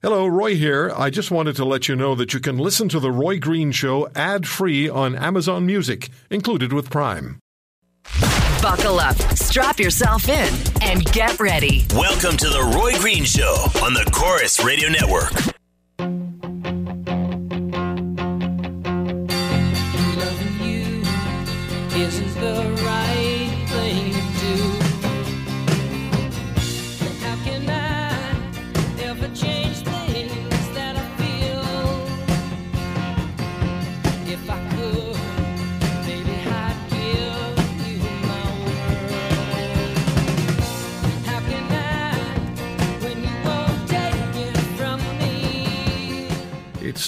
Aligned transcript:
Hello, 0.00 0.28
Roy 0.28 0.54
here. 0.54 0.92
I 0.96 1.10
just 1.10 1.32
wanted 1.32 1.56
to 1.56 1.64
let 1.64 1.88
you 1.88 1.96
know 1.96 2.14
that 2.14 2.32
you 2.32 2.38
can 2.38 2.56
listen 2.56 2.88
to 2.90 3.00
The 3.00 3.10
Roy 3.10 3.40
Green 3.40 3.72
Show 3.72 4.08
ad 4.14 4.46
free 4.46 4.88
on 4.88 5.16
Amazon 5.16 5.66
Music, 5.66 6.08
included 6.30 6.72
with 6.72 6.88
Prime. 6.88 7.40
Buckle 8.62 9.00
up, 9.00 9.16
strap 9.36 9.80
yourself 9.80 10.28
in, 10.28 10.54
and 10.82 11.04
get 11.06 11.40
ready. 11.40 11.84
Welcome 11.96 12.36
to 12.36 12.48
The 12.48 12.72
Roy 12.76 12.96
Green 13.00 13.24
Show 13.24 13.56
on 13.82 13.92
the 13.92 14.08
Corus 14.12 14.64
Radio 14.64 14.88
Network. 14.88 15.32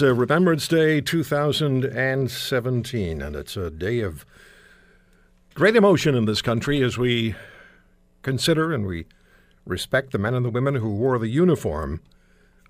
It's 0.01 0.07
uh, 0.07 0.15
Remembrance 0.15 0.67
Day 0.67 1.03
2017, 1.03 3.21
and 3.21 3.37
it's 3.37 3.55
a 3.55 3.71
day 3.71 4.01
of 4.01 4.25
great 5.53 5.77
emotion 5.77 6.15
in 6.15 6.25
this 6.25 6.41
country 6.41 6.83
as 6.83 6.97
we 6.97 7.35
consider 8.23 8.73
and 8.73 8.87
we 8.87 9.05
respect 9.67 10.13
the 10.13 10.19
men 10.19 10.33
and 10.33 10.43
the 10.43 10.49
women 10.49 10.77
who 10.77 10.89
wore 10.89 11.19
the 11.19 11.29
uniform 11.29 12.01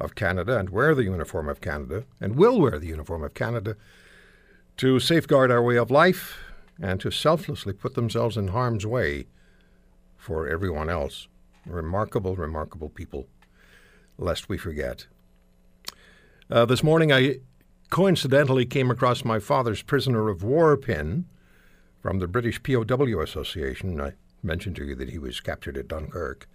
of 0.01 0.17
Canada 0.17 0.59
and 0.59 0.71
wear 0.71 0.93
the 0.93 1.05
uniform 1.05 1.49
of 1.49 1.61
Canada 1.61 2.03
and 2.21 2.35
will 2.35 2.61
wear 2.61 2.81
the 2.81 2.89
uniform 2.89 3.23
of 3.23 3.33
Canada 3.33 3.77
to 4.79 4.99
safeguard 4.99 5.53
our 5.53 5.63
way 5.63 5.77
of 5.77 5.89
life 5.89 6.37
and 6.83 7.01
to 7.01 7.13
selflessly 7.13 7.73
put 7.73 7.95
themselves 7.95 8.37
in 8.37 8.49
harm's 8.49 8.85
way 8.85 9.29
for 10.17 10.49
everyone 10.49 10.91
else. 10.91 11.29
Remarkable, 11.65 12.35
remarkable 12.35 12.89
people, 12.89 13.29
lest 14.19 14.49
we 14.49 14.59
forget. 14.59 15.07
Uh, 16.51 16.65
this 16.65 16.83
morning, 16.83 17.13
I 17.13 17.37
coincidentally 17.91 18.67
came 18.67 18.91
across 18.91 19.25
my 19.25 19.39
father's 19.39 19.83
prisoner 19.83 20.29
of 20.29 20.43
war 20.43 20.77
pin 20.77 21.27
from 22.01 22.19
the 22.19 22.27
British 22.27 22.61
POW 22.61 23.21
Association. 23.21 24.01
I 24.01 24.15
mentioned 24.43 24.75
to 24.77 24.85
you 24.85 24.97
that 24.97 25.11
he 25.11 25.19
was 25.19 25.39
captured 25.39 25.77
at 25.77 25.87
Dunkirk. 25.87 26.49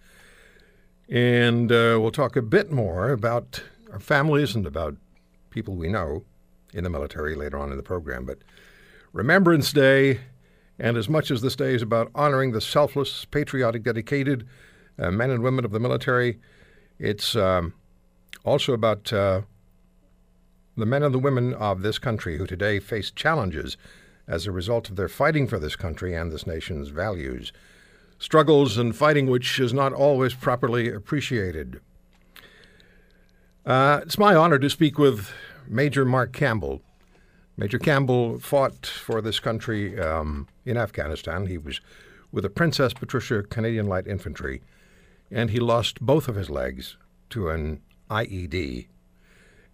And 1.08 1.72
uh, 1.72 1.96
we'll 1.98 2.10
talk 2.10 2.36
a 2.36 2.42
bit 2.42 2.70
more 2.70 3.10
about 3.10 3.62
our 3.90 3.98
families 3.98 4.54
and 4.54 4.66
about 4.66 4.96
people 5.48 5.76
we 5.76 5.88
know 5.88 6.24
in 6.74 6.84
the 6.84 6.90
military 6.90 7.34
later 7.34 7.56
on 7.56 7.70
in 7.70 7.78
the 7.78 7.82
program. 7.82 8.26
But 8.26 8.40
Remembrance 9.14 9.72
Day, 9.72 10.20
and 10.78 10.98
as 10.98 11.08
much 11.08 11.30
as 11.30 11.40
this 11.40 11.56
day 11.56 11.72
is 11.72 11.80
about 11.80 12.10
honoring 12.14 12.52
the 12.52 12.60
selfless, 12.60 13.24
patriotic, 13.24 13.82
dedicated 13.82 14.46
uh, 14.98 15.10
men 15.10 15.30
and 15.30 15.42
women 15.42 15.64
of 15.64 15.70
the 15.70 15.80
military, 15.80 16.38
it's 16.98 17.34
um, 17.34 17.72
also 18.44 18.74
about 18.74 19.10
uh, 19.10 19.40
the 20.76 20.86
men 20.86 21.02
and 21.02 21.14
the 21.14 21.18
women 21.18 21.54
of 21.54 21.82
this 21.82 21.98
country 21.98 22.36
who 22.36 22.46
today 22.46 22.78
face 22.78 23.10
challenges 23.10 23.76
as 24.28 24.46
a 24.46 24.52
result 24.52 24.90
of 24.90 24.96
their 24.96 25.08
fighting 25.08 25.46
for 25.46 25.58
this 25.58 25.76
country 25.76 26.14
and 26.14 26.30
this 26.30 26.46
nation's 26.46 26.88
values. 26.88 27.52
Struggles 28.18 28.76
and 28.76 28.94
fighting 28.94 29.26
which 29.28 29.58
is 29.60 29.72
not 29.72 29.92
always 29.92 30.34
properly 30.34 30.90
appreciated. 30.90 31.80
Uh, 33.64 34.00
it's 34.02 34.18
my 34.18 34.34
honor 34.34 34.58
to 34.58 34.70
speak 34.70 34.98
with 34.98 35.30
Major 35.66 36.04
Mark 36.04 36.32
Campbell. 36.32 36.82
Major 37.56 37.78
Campbell 37.78 38.38
fought 38.38 38.86
for 38.86 39.20
this 39.20 39.40
country 39.40 39.98
um, 39.98 40.46
in 40.64 40.76
Afghanistan. 40.76 41.46
He 41.46 41.58
was 41.58 41.80
with 42.30 42.42
the 42.42 42.50
Princess 42.50 42.92
Patricia 42.92 43.42
Canadian 43.42 43.86
Light 43.86 44.06
Infantry, 44.06 44.60
and 45.30 45.50
he 45.50 45.58
lost 45.58 46.00
both 46.00 46.28
of 46.28 46.36
his 46.36 46.50
legs 46.50 46.96
to 47.30 47.48
an 47.48 47.80
IED. 48.10 48.88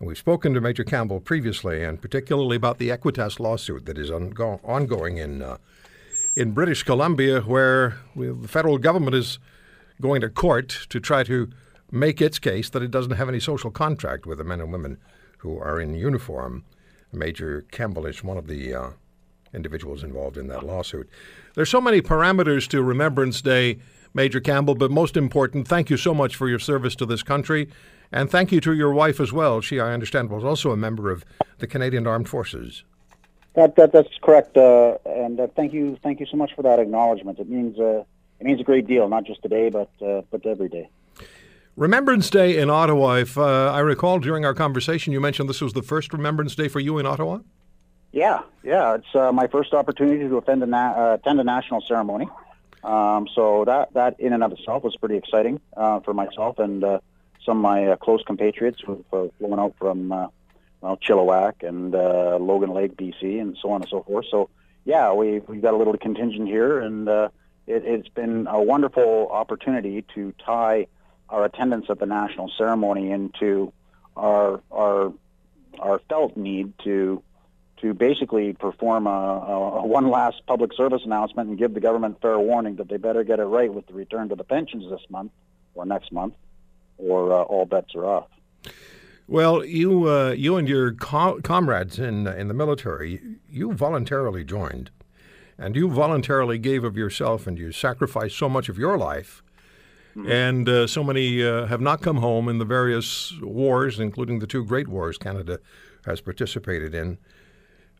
We've 0.03 0.19
spoken 0.19 0.53
to 0.55 0.61
Major 0.61 0.83
Campbell 0.83 1.21
previously, 1.21 1.85
and 1.85 2.03
particularly 2.03 2.57
about 2.57 2.79
the 2.79 2.89
Equitas 2.89 3.39
lawsuit 3.39 3.87
that 3.87 3.97
is 3.97 4.11
ongo- 4.11 4.59
ongoing 4.65 5.19
in 5.19 5.43
uh, 5.43 5.59
in 6.35 6.51
British 6.51 6.83
Columbia, 6.83 7.43
where 7.43 7.99
the 8.17 8.49
federal 8.49 8.79
government 8.79 9.15
is 9.15 9.39
going 10.01 10.21
to 10.23 10.29
court 10.29 10.87
to 10.89 10.99
try 10.99 11.23
to 11.23 11.51
make 11.93 12.21
its 12.21 12.41
case 12.41 12.69
that 12.71 12.83
it 12.83 12.91
doesn't 12.91 13.13
have 13.13 13.29
any 13.29 13.39
social 13.39 13.71
contract 13.71 14.27
with 14.27 14.39
the 14.39 14.45
men 14.45 14.61
and 14.61 14.73
women 14.73 14.99
who 15.39 15.57
are 15.57 15.81
in 15.81 15.95
uniform. 15.95 16.65
Major 17.13 17.65
Campbell 17.71 18.07
is 18.07 18.25
one 18.25 18.37
of 18.39 18.49
the 18.49 18.75
uh, 18.75 18.91
individuals 19.55 20.03
involved 20.03 20.37
in 20.37 20.49
that 20.49 20.65
lawsuit. 20.65 21.09
There's 21.55 21.71
so 21.71 21.81
many 21.81 22.03
parameters 22.03 22.67
to 22.71 22.83
Remembrance 22.83 23.41
Day, 23.41 23.79
Major 24.15 24.41
Campbell, 24.41 24.75
but 24.75 24.91
most 24.91 25.17
important, 25.17 25.69
thank 25.69 25.91
you 25.91 25.97
so 25.97 26.13
much 26.13 26.35
for 26.35 26.49
your 26.49 26.59
service 26.59 26.97
to 26.97 27.07
this 27.07 27.23
country. 27.23 27.69
And 28.13 28.31
thank 28.31 28.53
you 28.53 28.61
to 28.61 28.75
your 28.75 28.93
wife 28.93 29.21
as 29.21 29.33
well. 29.33 29.61
She, 29.61 29.81
I 29.81 29.93
understand, 29.93 30.31
was 30.31 30.45
also 30.45 30.71
a 30.71 30.77
member 30.77 31.11
of 31.11 31.25
the 31.59 31.67
Canadian 31.67 32.07
Armed 32.07 32.29
Forces. 32.29 32.85
That, 33.55 33.77
that 33.77 33.93
that's 33.93 34.17
correct, 34.23 34.57
uh, 34.57 34.97
and 35.05 35.39
uh, 35.39 35.47
thank 35.55 35.75
you, 35.75 35.99
thank 36.03 36.21
you 36.21 36.27
so 36.27 36.39
much 36.39 36.55
for 36.55 36.63
that 36.63 36.79
acknowledgement. 36.79 37.39
It 37.39 37.51
means 37.51 37.79
uh, 37.79 38.05
it 38.41 38.47
means 38.47 38.61
a 38.61 38.65
great 38.65 38.87
deal, 38.87 39.09
not 39.09 39.25
just 39.25 39.43
today, 39.43 39.69
but 39.69 39.91
uh, 40.01 40.23
but 40.31 40.47
every 40.47 40.71
day. 40.71 40.89
Remembrance 41.77 42.31
Day 42.31 42.57
in 42.59 42.71
Ottawa. 42.71 43.15
If 43.17 43.37
uh, 43.37 43.73
I 43.73 43.81
recall 43.81 44.21
during 44.21 44.47
our 44.47 44.55
conversation, 44.55 45.13
you 45.13 45.21
mentioned 45.21 45.51
this 45.51 45.61
was 45.61 45.75
the 45.75 45.83
first 45.83 46.15
Remembrance 46.15 46.55
Day 46.55 46.69
for 46.69 46.81
you 46.81 46.99
in 46.99 47.05
Ottawa. 47.05 47.41
Yeah, 48.13 48.41
yeah, 48.63 48.95
it's 48.95 49.15
uh, 49.15 49.33
my 49.33 49.47
first 49.47 49.75
opportunity 49.75 50.27
to 50.29 50.39
attend 50.39 50.63
a 50.63 50.67
na- 50.67 50.95
uh, 50.97 51.15
attend 51.15 51.39
a 51.39 51.45
national 51.45 51.83
ceremony. 51.83 52.29
Um, 52.85 53.29
so 53.35 53.65
that 53.67 53.93
that 53.93 54.19
in 54.19 54.33
and 54.33 54.43
of 54.43 54.53
itself 54.53 54.83
was 54.83 54.97
pretty 54.97 55.17
exciting 55.17 55.61
uh, 55.77 56.01
for 56.01 56.15
myself 56.15 56.59
and 56.59 56.83
uh, 56.83 57.01
some 57.45 57.59
of 57.59 57.63
my 57.63 57.87
uh, 57.89 57.97
close 57.97 58.23
compatriots 58.25 58.81
who've 58.85 59.05
uh, 59.13 59.27
flown 59.39 59.59
out 59.59 59.75
from 59.79 60.13
uh, 60.13 60.29
well, 60.81 60.97
Chilliwack 60.97 61.67
and 61.67 61.95
uh, 61.95 62.37
Logan 62.39 62.71
Lake, 62.71 62.97
BC, 62.97 63.41
and 63.41 63.57
so 63.61 63.71
on 63.71 63.83
and 63.83 63.91
so 63.91 64.03
forth. 64.03 64.27
So 64.31 64.51
yeah, 64.85 65.13
we 65.13 65.41
we've 65.41 65.63
got 65.63 65.75
a 65.75 65.77
little 65.77 65.97
contingent 65.97 66.49
here, 66.49 66.81
and 66.81 67.09
uh, 67.09 67.29
it, 67.67 67.85
it's 67.85 68.09
been 68.09 68.47
a 68.49 68.61
wonderful 68.61 69.29
opportunity 69.31 70.05
to 70.15 70.33
tie 70.45 70.87
our 71.29 71.45
attendance 71.45 71.87
at 71.89 71.99
the 71.99 72.07
national 72.07 72.51
ceremony 72.59 73.11
into 73.11 73.73
our 74.17 74.61
our 74.71 75.13
our 75.79 76.01
felt 76.09 76.37
need 76.37 76.73
to 76.85 77.23
to 77.83 77.95
basically 77.95 78.53
perform 78.53 79.07
a, 79.07 79.11
a 79.11 79.87
one 79.87 80.09
last 80.09 80.43
public 80.47 80.73
service 80.73 81.03
announcement 81.05 81.49
and 81.49 81.59
give 81.59 81.75
the 81.75 81.81
government 81.81 82.21
fair 82.23 82.39
warning 82.39 82.77
that 82.77 82.89
they 82.89 82.97
better 82.97 83.25
get 83.25 83.41
it 83.41 83.45
right 83.45 83.73
with 83.73 83.87
the 83.89 83.93
return 83.93 84.29
to 84.29 84.37
the 84.37 84.45
pensions 84.45 84.89
this 84.89 85.01
month 85.11 85.33
or 85.75 85.85
next 85.85 86.13
month, 86.13 86.35
or 87.03 87.33
uh, 87.33 87.43
all 87.43 87.65
bets 87.65 87.95
are 87.95 88.07
off. 88.07 88.29
Well, 89.29 89.65
you 89.65 90.09
uh, 90.09 90.31
you 90.33 90.57
and 90.57 90.69
your 90.69 90.93
co- 90.93 91.41
comrades 91.43 91.99
in 91.99 92.27
in 92.27 92.49
the 92.49 92.55
military, 92.55 93.21
you 93.49 93.73
voluntarily 93.73 94.45
joined, 94.45 94.91
and 95.59 95.77
you 95.77 95.89
voluntarily 95.89 96.59
gave 96.59 96.85
of 96.85 96.97
yourself, 96.97 97.47
and 97.47 97.59
you 97.59 97.73
sacrificed 97.73 98.37
so 98.37 98.49
much 98.49 98.69
of 98.69 98.79
your 98.79 98.99
life. 98.99 99.43
And 100.15 100.69
uh, 100.69 100.87
so 100.87 101.03
many 101.03 101.43
uh, 101.43 101.65
have 101.67 101.81
not 101.81 102.03
come 102.03 102.19
home 102.19 102.47
in 102.47 102.59
the 102.59 102.67
various 102.67 103.33
wars, 103.41 103.99
including 103.99 104.41
the 104.41 104.47
two 104.47 104.63
great 104.63 104.87
wars 104.87 105.17
Canada 105.17 105.59
has 106.05 106.21
participated 106.21 106.95
in. 106.95 107.17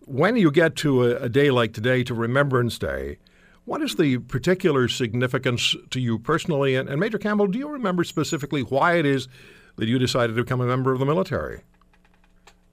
When 0.05 0.37
you 0.37 0.51
get 0.51 0.77
to 0.77 1.05
a, 1.05 1.23
a 1.23 1.29
day 1.31 1.51
like 1.51 1.73
today, 1.73 2.05
to 2.05 2.13
Remembrance 2.13 2.79
Day, 2.79 3.17
what 3.65 3.83
is 3.83 3.97
the 3.97 4.19
particular 4.19 4.89
significance 4.89 5.77
to 5.91 6.01
you 6.01 6.19
personally? 6.19 6.75
And, 6.75 6.89
and 6.89 6.99
Major 6.99 7.19
Campbell, 7.19 7.47
do 7.47 7.59
you 7.59 7.69
remember 7.69 8.05
specifically 8.05 8.63
why 8.63 8.97
it 8.97 9.07
is 9.07 9.29
that 9.77 9.87
you 9.87 9.99
decided 9.99 10.37
to 10.37 10.43
become 10.43 10.61
a 10.61 10.67
member 10.67 10.93
of 10.93 10.99
the 10.99 11.07
military? 11.07 11.63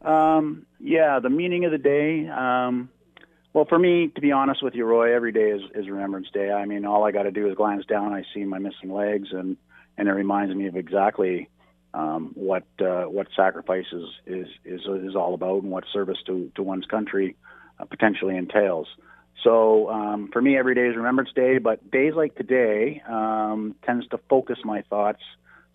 Um, 0.01 0.65
yeah, 0.79 1.19
the 1.19 1.29
meaning 1.29 1.65
of 1.65 1.71
the 1.71 1.77
day. 1.77 2.27
Um, 2.27 2.89
well, 3.53 3.65
for 3.65 3.77
me, 3.79 4.09
to 4.15 4.21
be 4.21 4.31
honest 4.31 4.63
with 4.63 4.75
you, 4.75 4.85
Roy, 4.85 5.13
every 5.13 5.31
day 5.31 5.49
is, 5.51 5.61
is 5.75 5.89
Remembrance 5.89 6.27
Day. 6.33 6.51
I 6.51 6.65
mean, 6.65 6.85
all 6.85 7.03
I 7.03 7.11
got 7.11 7.23
to 7.23 7.31
do 7.31 7.49
is 7.49 7.55
glance 7.55 7.85
down. 7.85 8.13
I 8.13 8.23
see 8.33 8.43
my 8.45 8.59
missing 8.59 8.93
legs, 8.93 9.29
and 9.31 9.57
and 9.97 10.07
it 10.07 10.13
reminds 10.13 10.55
me 10.55 10.67
of 10.67 10.77
exactly 10.77 11.49
um, 11.93 12.31
what 12.35 12.63
uh, 12.79 13.03
what 13.03 13.27
sacrifice 13.35 13.87
is, 13.91 14.05
is 14.25 14.47
is 14.63 14.81
is 14.85 15.15
all 15.15 15.33
about, 15.33 15.63
and 15.63 15.71
what 15.71 15.83
service 15.91 16.19
to 16.27 16.51
to 16.55 16.63
one's 16.63 16.85
country 16.85 17.35
uh, 17.79 17.85
potentially 17.85 18.37
entails. 18.37 18.87
So 19.43 19.89
um, 19.89 20.29
for 20.31 20.41
me, 20.41 20.57
every 20.57 20.75
day 20.75 20.87
is 20.87 20.95
Remembrance 20.95 21.31
Day, 21.33 21.59
but 21.59 21.89
days 21.89 22.13
like 22.13 22.35
today 22.35 23.01
um, 23.07 23.75
tends 23.85 24.07
to 24.09 24.17
focus 24.29 24.59
my 24.63 24.81
thoughts 24.83 25.21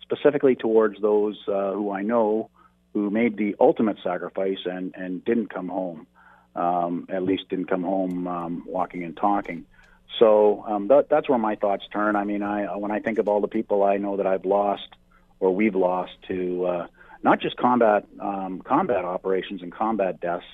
specifically 0.01 0.55
towards 0.55 1.01
those 1.01 1.37
uh, 1.47 1.71
who 1.71 1.91
I 1.91 2.03
know 2.03 2.49
who 2.93 3.09
made 3.09 3.37
the 3.37 3.55
ultimate 3.59 3.97
sacrifice 4.03 4.59
and 4.65 4.93
and 4.95 5.25
didn't 5.25 5.49
come 5.49 5.67
home 5.67 6.07
um, 6.55 7.07
at 7.09 7.23
least 7.23 7.49
didn't 7.49 7.65
come 7.65 7.83
home 7.83 8.27
um, 8.27 8.63
walking 8.65 9.03
and 9.03 9.15
talking. 9.15 9.65
So 10.19 10.63
um, 10.67 10.87
that, 10.87 11.09
that's 11.09 11.27
where 11.27 11.37
my 11.37 11.55
thoughts 11.55 11.83
turn. 11.91 12.15
I 12.15 12.23
mean, 12.23 12.41
I 12.41 12.77
when 12.77 12.91
I 12.91 12.99
think 12.99 13.17
of 13.17 13.27
all 13.27 13.41
the 13.41 13.47
people 13.47 13.83
I 13.83 13.97
know 13.97 14.17
that 14.17 14.27
I've 14.27 14.45
lost 14.45 14.87
or 15.39 15.53
we've 15.53 15.75
lost 15.75 16.13
to 16.29 16.65
uh, 16.65 16.87
not 17.21 17.41
just 17.41 17.57
combat 17.57 18.05
um, 18.19 18.61
combat 18.61 19.03
operations 19.03 19.61
and 19.61 19.71
combat 19.71 20.21
deaths, 20.21 20.45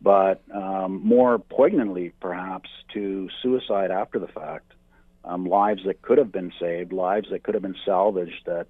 but 0.00 0.42
um, 0.54 1.00
more 1.04 1.38
poignantly, 1.38 2.12
perhaps, 2.20 2.68
to 2.94 3.28
suicide 3.42 3.90
after 3.90 4.18
the 4.18 4.28
fact, 4.28 4.72
um, 5.24 5.46
lives 5.46 5.82
that 5.86 6.02
could 6.02 6.18
have 6.18 6.30
been 6.30 6.52
saved, 6.60 6.92
lives 6.92 7.28
that 7.30 7.42
could 7.42 7.54
have 7.54 7.62
been 7.62 7.76
salvaged, 7.84 8.44
that 8.46 8.66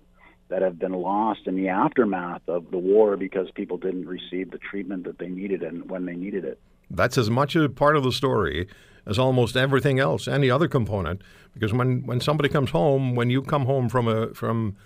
that 0.49 0.63
have 0.63 0.79
been 0.79 0.93
lost 0.93 1.41
in 1.47 1.57
the 1.57 1.69
aftermath 1.69 2.49
of 2.49 2.71
the 2.71 2.79
war 2.79 3.17
because 3.17 3.51
people 3.51 3.77
didn't 3.77 4.07
receive 4.07 4.51
the 4.53 4.59
treatment 4.59 5.03
that 5.05 5.19
they 5.19 5.27
needed 5.29 5.63
and 5.63 5.91
when 5.91 6.07
they 6.07 6.15
needed 6.15 6.45
it. 6.45 6.61
That's 6.89 7.19
as 7.19 7.29
much 7.29 7.57
a 7.57 7.69
part 7.69 7.97
of 7.97 8.05
the 8.05 8.13
story 8.13 8.69
as 9.07 9.19
almost 9.19 9.57
everything 9.57 9.99
else, 9.99 10.29
any 10.29 10.51
other 10.51 10.69
component. 10.69 11.23
Because 11.53 11.73
when, 11.73 12.07
when 12.07 12.21
somebody 12.21 12.49
comes 12.49 12.71
home, 12.71 13.15
when 13.15 13.31
you 13.31 13.43
come 13.43 13.67
home 13.67 13.89
from 13.89 14.09
a 14.09 14.35
from 14.35 14.77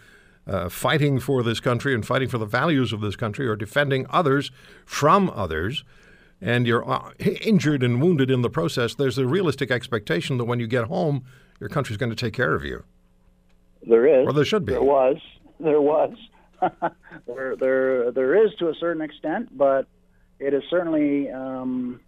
uh, 0.46 0.68
fighting 0.68 1.20
for 1.20 1.42
this 1.42 1.60
country 1.60 1.94
and 1.94 2.06
fighting 2.06 2.28
for 2.28 2.38
the 2.38 2.46
values 2.46 2.92
of 2.92 3.00
this 3.00 3.16
country, 3.16 3.46
or 3.46 3.56
defending 3.56 4.06
others 4.08 4.50
from 4.86 5.30
others, 5.34 5.84
and 6.40 6.66
you're 6.66 6.88
uh, 6.88 7.12
injured 7.18 7.82
and 7.82 8.00
wounded 8.00 8.30
in 8.30 8.42
the 8.42 8.50
process, 8.50 8.94
there's 8.94 9.18
a 9.18 9.26
realistic 9.26 9.70
expectation 9.70 10.38
that 10.38 10.44
when 10.44 10.60
you 10.60 10.66
get 10.66 10.84
home, 10.84 11.24
your 11.58 11.68
country's 11.68 11.98
going 11.98 12.10
to 12.10 12.16
take 12.16 12.34
care 12.34 12.54
of 12.54 12.64
you. 12.64 12.84
There 13.86 14.06
is. 14.06 14.26
Or 14.26 14.32
there 14.32 14.44
should 14.44 14.64
be. 14.64 14.72
There 14.72 14.82
was. 14.82 15.16
There 15.58 15.80
was. 15.80 16.14
there, 17.26 17.56
there, 17.56 18.10
there 18.10 18.44
is 18.46 18.52
to 18.58 18.68
a 18.68 18.74
certain 18.74 19.02
extent, 19.02 19.56
but 19.56 19.86
it 20.38 20.52
has 20.52 20.62
certainly 20.70 21.30
um, 21.30 22.00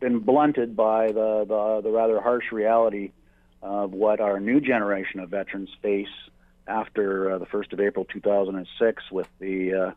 been 0.00 0.20
blunted 0.20 0.76
by 0.76 1.08
the, 1.08 1.44
the, 1.46 1.80
the 1.82 1.90
rather 1.90 2.20
harsh 2.20 2.52
reality 2.52 3.12
of 3.62 3.92
what 3.92 4.20
our 4.20 4.40
new 4.40 4.60
generation 4.60 5.20
of 5.20 5.30
veterans 5.30 5.70
face 5.80 6.06
after 6.66 7.32
uh, 7.32 7.38
the 7.38 7.46
1st 7.46 7.72
of 7.72 7.80
April 7.80 8.04
2006 8.06 9.02
with 9.10 9.28
the, 9.38 9.74
uh, 9.74 9.90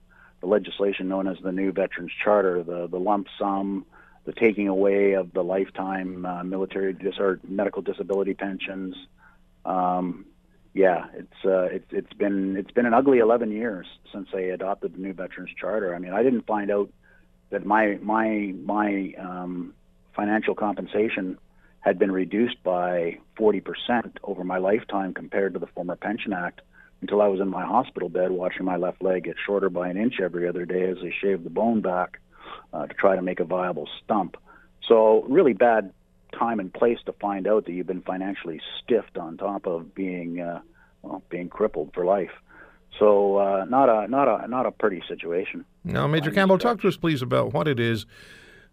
the 0.48 0.54
legislation 0.54 1.10
known 1.10 1.28
as 1.28 1.38
the 1.44 1.52
new 1.52 1.72
Veterans 1.72 2.12
Charter, 2.24 2.64
the, 2.64 2.88
the 2.88 3.00
lump 3.00 3.28
sum, 3.38 3.86
the 4.26 4.34
taking 4.34 4.68
away 4.68 5.14
of 5.14 5.34
the 5.34 5.44
lifetime 5.44 6.26
uh, 6.26 6.44
military 6.44 6.94
dis- 6.94 7.20
or 7.20 7.40
medical 7.48 7.82
disability 7.82 8.34
pensions. 8.34 8.96
Um, 9.66 10.26
yeah, 10.74 11.06
it's 11.14 11.46
uh, 11.46 11.64
it's 11.64 11.88
it's 11.92 12.14
been 12.14 12.56
it's 12.56 12.72
been 12.72 12.86
an 12.86 12.94
ugly 12.94 13.20
11 13.20 13.52
years 13.52 13.88
since 14.14 14.28
they 14.32 14.50
adopted 14.50 14.94
the 14.94 15.00
new 15.00 15.14
Veterans 15.14 15.50
Charter. 15.60 15.96
I 15.96 16.00
mean, 16.00 16.14
I 16.14 16.24
didn't 16.24 16.46
find 16.46 16.72
out 16.72 16.90
that 17.50 17.66
my 17.66 17.98
my 18.02 18.54
my 18.64 19.14
um, 19.18 19.74
financial 20.16 20.56
compensation 20.56 21.38
had 21.80 21.98
been 21.98 22.12
reduced 22.12 22.62
by 22.64 23.18
40% 23.40 24.18
over 24.24 24.44
my 24.44 24.58
lifetime 24.58 25.14
compared 25.14 25.54
to 25.54 25.60
the 25.60 25.68
former 25.68 25.96
Pension 25.96 26.34
Act 26.34 26.62
until 27.02 27.22
I 27.22 27.28
was 27.28 27.40
in 27.40 27.48
my 27.48 27.66
hospital 27.66 28.10
bed 28.10 28.32
watching 28.32 28.66
my 28.66 28.78
left 28.78 29.02
leg 29.02 29.26
get 29.26 29.36
shorter 29.46 29.70
by 29.70 29.90
an 29.90 29.98
inch 29.98 30.16
every 30.22 30.48
other 30.48 30.66
day 30.66 30.90
as 30.90 30.98
they 31.02 31.14
shaved 31.22 31.44
the 31.44 31.50
bone 31.50 31.82
back 31.82 32.20
uh, 32.74 32.88
to 32.88 32.94
try 32.94 33.16
to 33.16 33.22
make 33.22 33.40
a 33.40 33.46
viable 33.46 33.88
stump. 34.04 34.38
So 34.88 35.24
really 35.28 35.54
bad 35.54 35.94
time 36.38 36.60
and 36.60 36.74
place 36.74 37.00
to 37.06 37.14
find 37.14 37.48
out 37.48 37.66
that 37.66 37.72
you've 37.72 37.88
been 37.88 38.02
financially 38.02 38.62
stiffed 38.84 39.18
on 39.18 39.38
top 39.38 39.66
of 39.66 39.94
being 39.94 40.40
uh, 40.40 40.62
well, 41.02 41.24
being 41.30 41.50
crippled 41.50 41.92
for 41.94 42.06
life. 42.06 42.32
So 43.00 43.38
uh, 43.38 43.66
not 43.66 43.90
a 43.90 44.08
not 44.08 44.28
a 44.28 44.48
not 44.48 44.66
a 44.66 44.72
pretty 44.72 45.04
situation. 45.08 45.66
Now, 45.84 46.08
Major 46.08 46.32
Campbell, 46.32 46.58
talk 46.58 46.82
to 46.82 46.88
us, 46.88 46.98
please, 46.98 47.22
about 47.22 47.54
what 47.54 47.68
it 47.68 47.80
is 47.80 48.06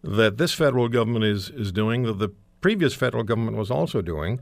that 0.03 0.37
this 0.37 0.53
federal 0.53 0.87
government 0.89 1.25
is 1.25 1.49
is 1.49 1.71
doing 1.71 2.03
that 2.03 2.19
the 2.19 2.29
previous 2.61 2.95
federal 2.95 3.23
government 3.23 3.57
was 3.57 3.69
also 3.69 4.01
doing 4.01 4.39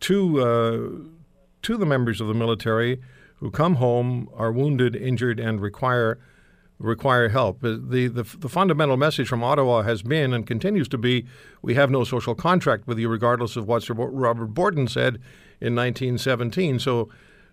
to 0.00 0.40
uh, 0.40 0.78
to 1.62 1.76
the 1.76 1.86
members 1.86 2.20
of 2.20 2.26
the 2.28 2.34
military 2.34 3.00
who 3.42 3.50
come 3.50 3.74
home, 3.74 4.28
are 4.34 4.52
wounded, 4.52 4.94
injured, 4.94 5.40
and 5.40 5.60
require 5.60 6.18
require 6.78 7.28
help. 7.28 7.62
Uh, 7.62 7.76
The, 7.94 8.08
the 8.08 8.22
the 8.22 8.48
fundamental 8.48 8.96
message 8.96 9.28
from 9.28 9.42
Ottawa 9.42 9.82
has 9.82 10.02
been 10.02 10.32
and 10.32 10.46
continues 10.46 10.88
to 10.88 10.98
be: 10.98 11.26
we 11.60 11.74
have 11.74 11.90
no 11.90 12.04
social 12.04 12.36
contract 12.36 12.86
with 12.86 12.98
you, 13.00 13.08
regardless 13.08 13.56
of 13.56 13.66
what 13.66 13.82
Sir 13.82 13.94
Robert 13.94 14.54
Borden 14.54 14.88
said 14.88 15.14
in 15.60 15.74
1917. 15.74 16.78
So. 16.78 17.10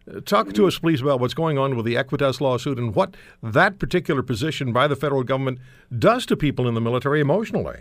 uh, 0.08 0.22
Talk 0.22 0.54
to 0.54 0.66
us, 0.66 0.80
please, 0.80 1.02
about 1.02 1.20
what's 1.20 1.36
going 1.36 1.58
on 1.58 1.76
with 1.76 1.86
the 1.86 1.96
Equitas 1.96 2.40
lawsuit 2.42 2.78
and 2.80 2.96
what 2.96 3.16
that 3.44 3.78
particular 3.78 4.24
position 4.24 4.72
by 4.74 4.88
the 4.88 4.96
federal 4.96 5.24
government 5.24 5.60
does 6.08 6.26
to 6.28 6.36
people 6.38 6.68
in 6.68 6.74
the 6.74 6.82
military 6.82 7.20
emotionally. 7.20 7.80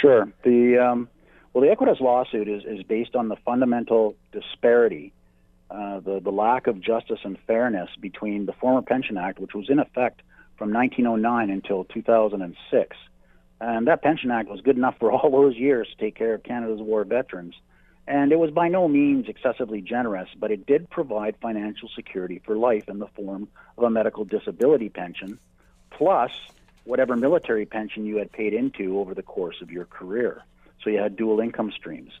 Sure. 0.00 0.22
The 0.42 0.78
um, 0.78 1.08
well, 1.52 1.62
the 1.64 1.72
Equitas 1.74 2.00
lawsuit 2.00 2.48
is, 2.48 2.62
is 2.64 2.82
based 2.84 3.14
on 3.14 3.28
the 3.28 3.36
fundamental 3.44 4.16
disparity, 4.32 5.12
uh, 5.70 6.00
the 6.00 6.20
the 6.20 6.30
lack 6.30 6.66
of 6.66 6.80
justice 6.80 7.20
and 7.24 7.38
fairness 7.46 7.88
between 8.00 8.46
the 8.46 8.52
former 8.52 8.82
Pension 8.82 9.16
Act, 9.16 9.38
which 9.38 9.54
was 9.54 9.70
in 9.70 9.78
effect 9.78 10.22
from 10.56 10.72
1909 10.72 11.50
until 11.50 11.84
2006, 11.84 12.96
and 13.60 13.86
that 13.86 14.02
Pension 14.02 14.30
Act 14.30 14.48
was 14.48 14.60
good 14.60 14.76
enough 14.76 14.96
for 14.98 15.10
all 15.12 15.30
those 15.30 15.56
years 15.56 15.88
to 15.88 15.96
take 15.96 16.14
care 16.14 16.34
of 16.34 16.42
Canada's 16.42 16.80
war 16.80 17.04
veterans. 17.04 17.54
And 18.06 18.32
it 18.32 18.38
was 18.38 18.50
by 18.50 18.68
no 18.68 18.86
means 18.86 19.28
excessively 19.28 19.80
generous, 19.80 20.28
but 20.38 20.50
it 20.50 20.66
did 20.66 20.90
provide 20.90 21.36
financial 21.40 21.88
security 21.88 22.38
for 22.44 22.54
life 22.54 22.88
in 22.88 22.98
the 22.98 23.06
form 23.06 23.48
of 23.78 23.84
a 23.84 23.90
medical 23.90 24.26
disability 24.26 24.90
pension, 24.90 25.38
plus 25.90 26.30
whatever 26.84 27.16
military 27.16 27.64
pension 27.64 28.04
you 28.04 28.16
had 28.16 28.30
paid 28.30 28.52
into 28.52 28.98
over 28.98 29.14
the 29.14 29.22
course 29.22 29.62
of 29.62 29.70
your 29.70 29.86
career. 29.86 30.42
So 30.82 30.90
you 30.90 30.98
had 30.98 31.16
dual 31.16 31.40
income 31.40 31.72
streams. 31.72 32.12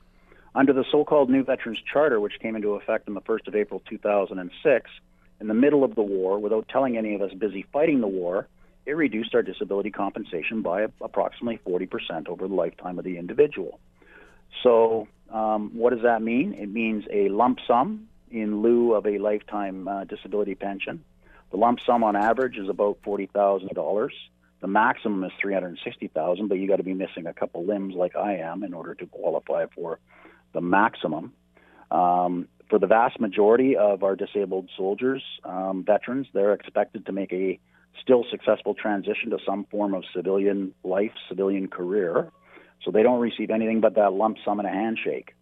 Under 0.56 0.72
the 0.72 0.84
so 0.90 1.04
called 1.04 1.30
New 1.30 1.42
Veterans 1.42 1.80
Charter, 1.92 2.20
which 2.20 2.38
came 2.40 2.54
into 2.54 2.74
effect 2.74 3.08
on 3.08 3.14
the 3.14 3.20
1st 3.22 3.48
of 3.48 3.56
April 3.56 3.82
2006, 3.88 4.90
in 5.40 5.48
the 5.48 5.54
middle 5.54 5.82
of 5.82 5.96
the 5.96 6.02
war, 6.02 6.38
without 6.38 6.68
telling 6.68 6.96
any 6.96 7.14
of 7.14 7.22
us 7.22 7.32
busy 7.34 7.66
fighting 7.72 8.00
the 8.00 8.06
war, 8.06 8.46
it 8.86 8.92
reduced 8.92 9.34
our 9.34 9.42
disability 9.42 9.90
compensation 9.90 10.62
by 10.62 10.86
approximately 11.00 11.58
40% 11.66 12.28
over 12.28 12.46
the 12.46 12.54
lifetime 12.54 12.98
of 12.98 13.04
the 13.04 13.18
individual. 13.18 13.80
So, 14.62 15.08
um, 15.30 15.72
what 15.74 15.90
does 15.90 16.02
that 16.02 16.22
mean? 16.22 16.54
It 16.54 16.68
means 16.68 17.04
a 17.10 17.28
lump 17.30 17.58
sum 17.66 18.08
in 18.30 18.62
lieu 18.62 18.94
of 18.94 19.06
a 19.06 19.18
lifetime 19.18 19.88
uh, 19.88 20.04
disability 20.04 20.54
pension. 20.54 21.02
The 21.50 21.56
lump 21.56 21.80
sum 21.84 22.04
on 22.04 22.14
average 22.14 22.56
is 22.56 22.68
about 22.68 22.98
forty 23.02 23.26
thousand 23.26 23.74
dollars. 23.74 24.12
The 24.60 24.66
maximum 24.68 25.24
is 25.24 25.32
three 25.40 25.54
hundred 25.54 25.78
sixty 25.82 26.08
thousand, 26.08 26.48
but 26.48 26.58
you 26.58 26.68
got 26.68 26.76
to 26.76 26.82
be 26.84 26.94
missing 26.94 27.26
a 27.26 27.32
couple 27.32 27.64
limbs 27.64 27.94
like 27.94 28.16
I 28.16 28.36
am 28.36 28.62
in 28.62 28.74
order 28.74 28.94
to 28.94 29.06
qualify 29.06 29.66
for 29.74 29.98
the 30.54 30.60
maximum. 30.60 31.32
Um, 31.90 32.48
for 32.70 32.78
the 32.78 32.86
vast 32.86 33.20
majority 33.20 33.76
of 33.76 34.02
our 34.02 34.16
disabled 34.16 34.70
soldiers, 34.76 35.22
um, 35.44 35.84
veterans, 35.86 36.26
they're 36.32 36.54
expected 36.54 37.04
to 37.06 37.12
make 37.12 37.32
a 37.32 37.58
still 38.02 38.24
successful 38.30 38.74
transition 38.74 39.30
to 39.30 39.38
some 39.46 39.66
form 39.70 39.94
of 39.94 40.04
civilian 40.14 40.74
life, 40.82 41.12
civilian 41.28 41.68
career. 41.68 42.32
So 42.82 42.90
they 42.90 43.02
don't 43.02 43.20
receive 43.20 43.50
anything 43.50 43.80
but 43.80 43.94
that 43.94 44.12
lump 44.12 44.38
sum 44.44 44.58
and 44.58 44.68
a 44.68 44.72
handshake. 44.72 45.34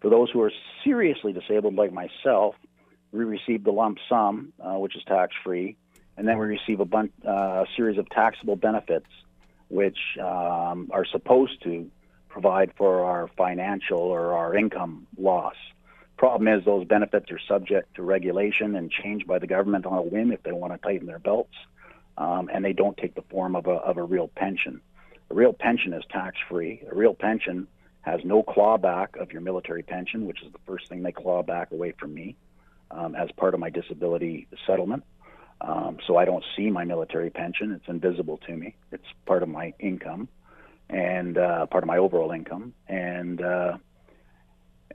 For 0.00 0.10
those 0.10 0.30
who 0.30 0.40
are 0.42 0.52
seriously 0.84 1.32
disabled, 1.32 1.74
like 1.74 1.92
myself, 1.92 2.54
we 3.12 3.24
receive 3.24 3.64
the 3.64 3.72
lump 3.72 3.98
sum, 4.08 4.52
uh, 4.60 4.78
which 4.78 4.96
is 4.96 5.02
tax 5.04 5.34
free, 5.44 5.76
and 6.16 6.26
then 6.26 6.38
we 6.38 6.46
receive 6.46 6.80
a, 6.80 6.84
bunch, 6.84 7.12
uh, 7.26 7.64
series 7.76 7.98
of 7.98 8.08
taxable 8.10 8.56
benefits, 8.56 9.06
which 9.68 9.98
um, 10.20 10.88
are 10.92 11.04
supposed 11.04 11.62
to 11.64 11.90
provide 12.28 12.72
for 12.76 13.04
our 13.04 13.28
financial 13.36 13.98
or 13.98 14.32
our 14.34 14.54
income 14.54 15.06
loss. 15.16 15.56
Problem 16.16 16.48
is, 16.48 16.64
those 16.64 16.86
benefits 16.86 17.30
are 17.30 17.38
subject 17.38 17.94
to 17.94 18.02
regulation 18.02 18.74
and 18.74 18.90
change 18.90 19.26
by 19.26 19.38
the 19.38 19.46
government 19.46 19.86
on 19.86 19.98
a 19.98 20.02
whim 20.02 20.32
if 20.32 20.42
they 20.42 20.52
want 20.52 20.72
to 20.72 20.78
tighten 20.78 21.06
their 21.06 21.20
belts, 21.20 21.54
um, 22.16 22.50
and 22.52 22.64
they 22.64 22.72
don't 22.72 22.96
take 22.96 23.14
the 23.14 23.22
form 23.22 23.54
of 23.54 23.66
a, 23.66 23.72
of 23.72 23.96
a 23.96 24.02
real 24.02 24.28
pension. 24.28 24.80
A 25.30 25.34
real 25.34 25.52
pension 25.52 25.92
is 25.92 26.02
tax 26.10 26.36
free. 26.48 26.82
A 26.90 26.94
real 26.94 27.14
pension 27.14 27.68
has 28.00 28.20
no 28.24 28.42
clawback 28.42 29.16
of 29.20 29.32
your 29.32 29.42
military 29.42 29.82
pension, 29.82 30.26
which 30.26 30.42
is 30.42 30.50
the 30.52 30.58
first 30.66 30.88
thing 30.88 31.02
they 31.02 31.12
claw 31.12 31.42
back 31.42 31.70
away 31.70 31.92
from 31.92 32.14
me 32.14 32.34
um, 32.90 33.14
as 33.14 33.30
part 33.32 33.54
of 33.54 33.60
my 33.60 33.70
disability 33.70 34.48
settlement. 34.66 35.04
Um, 35.60 35.98
so 36.06 36.16
I 36.16 36.24
don't 36.24 36.44
see 36.56 36.70
my 36.70 36.84
military 36.84 37.30
pension. 37.30 37.72
It's 37.72 37.88
invisible 37.88 38.38
to 38.46 38.56
me. 38.56 38.74
It's 38.92 39.04
part 39.26 39.42
of 39.42 39.48
my 39.48 39.74
income 39.78 40.28
and 40.90 41.36
uh, 41.38 41.66
part 41.66 41.84
of 41.84 41.88
my 41.88 41.98
overall 41.98 42.30
income. 42.32 42.74
And 42.88 43.40
uh, 43.40 43.78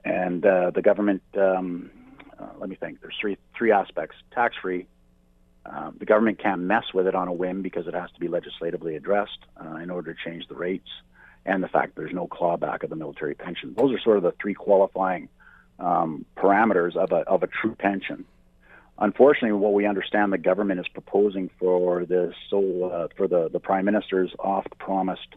and 0.04 0.44
uh, 0.44 0.70
the 0.70 0.82
government, 0.82 1.22
um, 1.36 1.90
uh, 2.38 2.48
let 2.58 2.68
me 2.68 2.76
think. 2.76 3.00
There's 3.00 3.16
three 3.20 3.38
three 3.56 3.72
aspects: 3.72 4.16
tax 4.32 4.54
free. 4.60 4.86
Uh, 5.64 5.92
the 5.98 6.04
government 6.04 6.38
can't 6.38 6.60
mess 6.60 6.84
with 6.92 7.06
it 7.06 7.14
on 7.14 7.26
a 7.26 7.32
whim 7.32 7.62
because 7.62 7.86
it 7.86 7.94
has 7.94 8.10
to 8.12 8.20
be 8.20 8.28
legislatively 8.28 8.96
addressed 8.96 9.38
uh, 9.64 9.76
in 9.76 9.88
order 9.90 10.12
to 10.12 10.20
change 10.22 10.46
the 10.48 10.54
rates, 10.54 10.90
and 11.46 11.62
the 11.62 11.68
fact 11.68 11.96
there's 11.96 12.12
no 12.12 12.26
clawback 12.26 12.82
of 12.82 12.90
the 12.90 12.96
military 12.96 13.34
pension. 13.34 13.74
Those 13.76 13.92
are 13.92 14.00
sort 14.00 14.18
of 14.18 14.22
the 14.22 14.34
three 14.40 14.54
qualifying 14.54 15.30
um, 15.78 16.26
parameters 16.36 16.96
of 16.96 17.12
a 17.12 17.22
of 17.26 17.42
a 17.42 17.46
true 17.46 17.74
pension. 17.74 18.24
Unfortunately, 18.98 19.52
what 19.52 19.72
we 19.72 19.86
understand 19.86 20.32
the 20.32 20.38
government 20.38 20.78
is 20.78 20.86
proposing 20.86 21.50
for 21.58 22.04
this 22.04 22.34
so 22.50 22.84
uh, 22.84 23.08
for 23.16 23.26
the 23.26 23.48
the 23.48 23.60
prime 23.60 23.86
minister's 23.86 24.32
oft 24.38 24.78
promised 24.78 25.34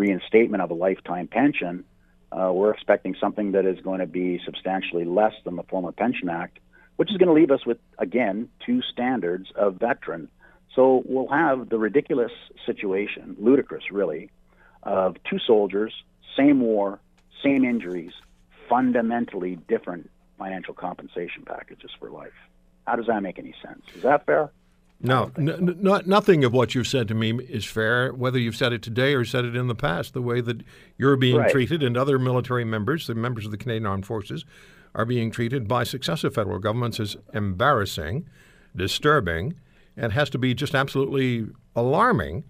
reinstatement 0.00 0.62
of 0.62 0.70
a 0.70 0.74
lifetime 0.74 1.28
pension, 1.28 1.84
uh, 2.32 2.50
we're 2.52 2.72
expecting 2.72 3.14
something 3.20 3.52
that 3.52 3.66
is 3.66 3.78
going 3.80 4.00
to 4.00 4.06
be 4.06 4.40
substantially 4.44 5.04
less 5.04 5.34
than 5.44 5.56
the 5.56 5.62
former 5.64 5.92
Pension 5.92 6.28
Act, 6.28 6.58
which 6.96 7.10
is 7.10 7.16
going 7.18 7.28
to 7.28 7.34
leave 7.34 7.50
us 7.50 7.66
with 7.66 7.78
again 7.98 8.48
two 8.64 8.80
standards 8.82 9.48
of 9.54 9.76
veteran. 9.76 10.28
So 10.74 11.02
we'll 11.04 11.28
have 11.28 11.68
the 11.68 11.78
ridiculous 11.78 12.32
situation, 12.64 13.36
ludicrous 13.38 13.90
really, 13.90 14.30
of 14.82 15.16
two 15.28 15.38
soldiers, 15.38 15.92
same 16.36 16.60
war, 16.60 17.00
same 17.42 17.64
injuries, 17.64 18.12
fundamentally 18.68 19.56
different 19.68 20.08
financial 20.38 20.74
compensation 20.74 21.42
packages 21.44 21.90
for 21.98 22.10
life. 22.10 22.38
How 22.86 22.96
does 22.96 23.06
that 23.06 23.22
make 23.22 23.38
any 23.38 23.54
sense? 23.62 23.82
Is 23.94 24.02
that 24.02 24.24
fair? 24.24 24.50
No, 25.02 25.30
n- 25.38 25.48
n- 25.48 25.76
not, 25.80 26.06
nothing 26.06 26.44
of 26.44 26.52
what 26.52 26.74
you've 26.74 26.86
said 26.86 27.08
to 27.08 27.14
me 27.14 27.30
is 27.48 27.64
fair, 27.64 28.12
whether 28.12 28.38
you've 28.38 28.56
said 28.56 28.72
it 28.72 28.82
today 28.82 29.14
or 29.14 29.24
said 29.24 29.44
it 29.46 29.56
in 29.56 29.66
the 29.66 29.74
past. 29.74 30.12
The 30.12 30.20
way 30.22 30.40
that 30.42 30.62
you're 30.98 31.16
being 31.16 31.36
Right. 31.38 31.50
treated 31.50 31.82
and 31.82 31.96
other 31.96 32.18
military 32.18 32.64
members, 32.64 33.06
the 33.06 33.14
members 33.14 33.46
of 33.46 33.50
the 33.50 33.56
Canadian 33.56 33.86
Armed 33.86 34.04
Forces, 34.06 34.44
are 34.94 35.06
being 35.06 35.30
treated 35.30 35.66
by 35.66 35.84
successive 35.84 36.34
federal 36.34 36.58
governments 36.58 37.00
is 37.00 37.16
embarrassing, 37.32 38.26
disturbing, 38.76 39.54
and 39.96 40.12
has 40.12 40.28
to 40.30 40.38
be 40.38 40.54
just 40.54 40.74
absolutely 40.74 41.46
alarming 41.74 42.44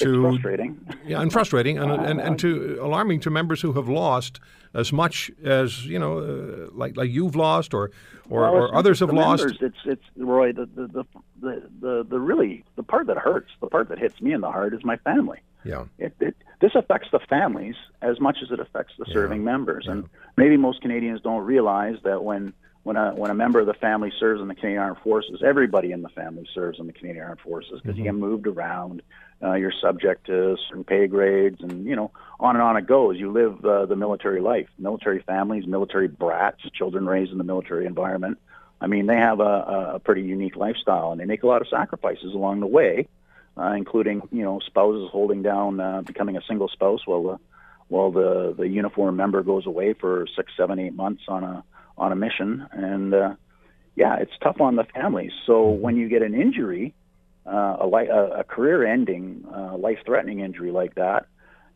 to 0.00 0.22
Frustrating. 0.22 0.80
yeah, 1.06 1.20
and 1.20 1.32
frustrating, 1.32 1.78
and, 1.78 1.90
and, 1.90 2.20
and 2.20 2.38
to 2.40 2.78
alarming 2.82 3.20
to 3.20 3.30
members 3.30 3.60
who 3.62 3.72
have 3.74 3.88
lost 3.88 4.40
as 4.74 4.92
much 4.92 5.30
as 5.44 5.84
you 5.86 5.98
know, 5.98 6.18
uh, 6.18 6.70
like 6.72 6.96
like 6.96 7.10
you've 7.10 7.36
lost 7.36 7.74
or 7.74 7.90
or, 8.28 8.42
Well, 8.42 8.54
or 8.54 8.74
others 8.74 9.00
have 9.00 9.12
lost. 9.12 9.44
members, 9.44 9.58
It's 9.60 9.76
it's 9.84 10.04
Roy. 10.16 10.52
The 10.52 10.66
the, 10.66 10.86
the 10.86 11.04
the 11.40 11.62
the 11.80 12.06
the 12.08 12.20
really 12.20 12.64
the 12.76 12.82
part 12.82 13.06
that 13.08 13.18
hurts, 13.18 13.50
the 13.60 13.66
part 13.66 13.88
that 13.88 13.98
hits 13.98 14.20
me 14.20 14.32
in 14.32 14.40
the 14.40 14.50
heart, 14.50 14.74
is 14.74 14.84
my 14.84 14.96
family. 14.98 15.38
Yeah, 15.64 15.84
It, 15.98 16.14
it 16.20 16.36
this 16.60 16.72
affects 16.74 17.08
the 17.12 17.20
families 17.28 17.74
as 18.00 18.18
much 18.18 18.38
as 18.42 18.50
it 18.50 18.60
affects 18.60 18.94
the 18.98 19.04
serving 19.12 19.44
members, 19.44 19.86
and 19.86 20.08
maybe 20.36 20.56
most 20.56 20.80
Canadians 20.80 21.20
don't 21.20 21.44
realize 21.44 21.96
that 22.04 22.24
when 22.24 22.54
when 22.82 22.96
a 22.96 23.12
when 23.14 23.30
a 23.30 23.34
member 23.34 23.60
of 23.60 23.66
the 23.66 23.74
family 23.74 24.12
serves 24.18 24.40
in 24.40 24.48
the 24.48 24.54
Canadian 24.54 24.82
Armed 24.82 24.98
Forces, 24.98 25.42
everybody 25.44 25.92
in 25.92 26.02
the 26.02 26.08
family 26.08 26.48
serves 26.54 26.78
in 26.78 26.86
the 26.86 26.92
Canadian 26.92 27.24
Armed 27.24 27.40
Forces 27.40 27.80
because 27.80 27.98
you 27.98 28.04
get 28.04 28.14
moved 28.14 28.46
around. 28.46 29.02
Uh, 29.42 29.54
you're 29.54 29.72
subject 29.72 30.26
to 30.26 30.56
certain 30.68 30.84
pay 30.84 31.06
grades, 31.06 31.60
and 31.62 31.84
you 31.86 31.96
know 31.96 32.10
on 32.38 32.56
and 32.56 32.62
on 32.62 32.76
it 32.76 32.86
goes. 32.86 33.16
You 33.18 33.32
live 33.32 33.64
uh, 33.64 33.86
the 33.86 33.96
military 33.96 34.40
life. 34.40 34.68
Military 34.78 35.20
families, 35.20 35.66
military 35.66 36.08
brats, 36.08 36.62
children 36.72 37.06
raised 37.06 37.32
in 37.32 37.38
the 37.38 37.44
military 37.44 37.86
environment. 37.86 38.38
I 38.80 38.86
mean, 38.86 39.06
they 39.06 39.16
have 39.16 39.40
a, 39.40 39.92
a 39.94 39.98
pretty 39.98 40.22
unique 40.22 40.56
lifestyle, 40.56 41.12
and 41.12 41.20
they 41.20 41.26
make 41.26 41.42
a 41.42 41.46
lot 41.46 41.60
of 41.60 41.68
sacrifices 41.68 42.32
along 42.32 42.60
the 42.60 42.66
way, 42.66 43.08
uh, 43.58 43.72
including 43.76 44.22
you 44.32 44.42
know 44.42 44.58
spouses 44.60 45.10
holding 45.10 45.42
down, 45.42 45.80
uh, 45.80 46.02
becoming 46.02 46.38
a 46.38 46.42
single 46.42 46.68
spouse 46.68 47.06
while 47.06 47.22
the 47.22 47.38
while 47.88 48.10
the 48.10 48.54
the 48.56 48.68
uniform 48.68 49.16
member 49.16 49.42
goes 49.42 49.66
away 49.66 49.92
for 49.92 50.26
six, 50.34 50.52
seven, 50.56 50.78
eight 50.78 50.94
months 50.94 51.24
on 51.28 51.44
a 51.44 51.64
on 52.00 52.10
a 52.10 52.16
mission, 52.16 52.66
and 52.72 53.14
uh, 53.14 53.34
yeah, 53.94 54.16
it's 54.16 54.32
tough 54.42 54.60
on 54.60 54.74
the 54.74 54.84
families. 54.94 55.32
So 55.46 55.68
when 55.68 55.96
you 55.96 56.08
get 56.08 56.22
an 56.22 56.34
injury, 56.34 56.94
uh, 57.46 57.76
a, 57.80 57.86
li- 57.86 58.08
a, 58.08 58.40
a 58.40 58.44
career-ending, 58.44 59.44
uh, 59.54 59.76
life-threatening 59.76 60.40
injury 60.40 60.72
like 60.72 60.94
that, 60.94 61.26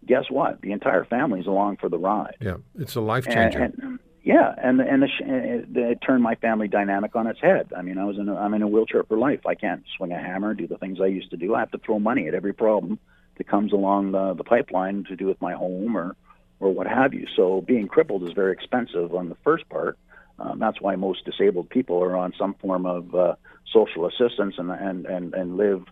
guess 0.06 0.24
what? 0.30 0.60
The 0.62 0.72
entire 0.72 1.04
family's 1.04 1.46
along 1.46 1.76
for 1.76 1.88
the 1.88 1.98
ride. 1.98 2.36
yeah, 2.40 2.56
it's 2.78 2.96
a 2.96 3.00
life 3.00 3.26
changer. 3.26 3.62
and 3.62 3.98
yeah, 4.22 4.54
and 4.56 4.80
and 4.80 5.02
the, 5.02 5.08
and 5.20 5.76
it 5.76 5.98
turned 6.04 6.22
my 6.22 6.34
family 6.36 6.66
dynamic 6.66 7.14
on 7.14 7.26
its 7.26 7.40
head. 7.40 7.70
I 7.76 7.82
mean, 7.82 7.98
I 7.98 8.04
was 8.04 8.16
in 8.18 8.30
a, 8.30 8.34
I'm 8.34 8.54
in 8.54 8.62
a 8.62 8.68
wheelchair 8.68 9.04
for 9.04 9.18
life. 9.18 9.40
I 9.46 9.54
can't 9.54 9.82
swing 9.98 10.12
a 10.12 10.18
hammer, 10.18 10.54
do 10.54 10.66
the 10.66 10.78
things 10.78 10.98
I 11.02 11.06
used 11.06 11.30
to 11.30 11.36
do. 11.36 11.54
I 11.54 11.60
have 11.60 11.70
to 11.72 11.78
throw 11.78 11.98
money 11.98 12.26
at 12.26 12.34
every 12.34 12.54
problem 12.54 12.98
that 13.36 13.46
comes 13.46 13.72
along 13.74 14.12
the, 14.12 14.32
the 14.32 14.44
pipeline 14.44 15.04
to 15.08 15.16
do 15.16 15.26
with 15.26 15.40
my 15.42 15.52
home 15.52 15.94
or 15.94 16.16
or 16.58 16.72
what 16.72 16.86
have 16.86 17.12
you. 17.12 17.26
So 17.36 17.60
being 17.60 17.86
crippled 17.86 18.22
is 18.22 18.32
very 18.32 18.52
expensive 18.52 19.14
on 19.14 19.28
the 19.28 19.36
first 19.44 19.68
part. 19.68 19.98
Um, 20.38 20.58
that's 20.58 20.80
why 20.80 20.96
most 20.96 21.24
disabled 21.24 21.70
people 21.70 22.02
are 22.02 22.16
on 22.16 22.32
some 22.38 22.54
form 22.54 22.86
of 22.86 23.14
uh, 23.14 23.34
social 23.72 24.06
assistance 24.06 24.54
and 24.58 24.70
and 24.70 25.06
and 25.06 25.34
and 25.34 25.56
live 25.56 25.84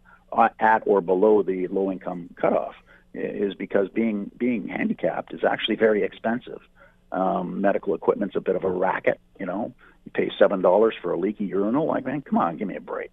at 0.59 0.83
or 0.87 1.01
below 1.01 1.43
the 1.43 1.67
low 1.69 1.91
income 1.93 2.31
cutoff. 2.37 2.75
Is 3.15 3.55
because 3.55 3.89
being 3.91 4.31
being 4.39 4.69
handicapped 4.69 5.35
is 5.35 5.45
actually 5.45 5.77
very 5.77 6.03
expensive. 6.03 6.61
Um, 7.13 7.61
medical 7.61 7.95
equipment's 7.95 8.37
a 8.37 8.41
bit 8.41 8.57
of 8.57 8.65
a 8.65 8.71
racket. 8.71 9.21
You 9.39 9.45
know, 9.45 9.75
you 10.07 10.11
pay 10.15 10.31
seven 10.39 10.63
dollars 10.63 10.95
for 11.03 11.13
a 11.13 11.19
leaky 11.19 11.45
urinal. 11.45 11.87
Like, 11.87 12.07
man, 12.07 12.23
come 12.23 12.39
on, 12.39 12.57
give 12.57 12.67
me 12.67 12.77
a 12.77 12.81
break. 12.81 13.13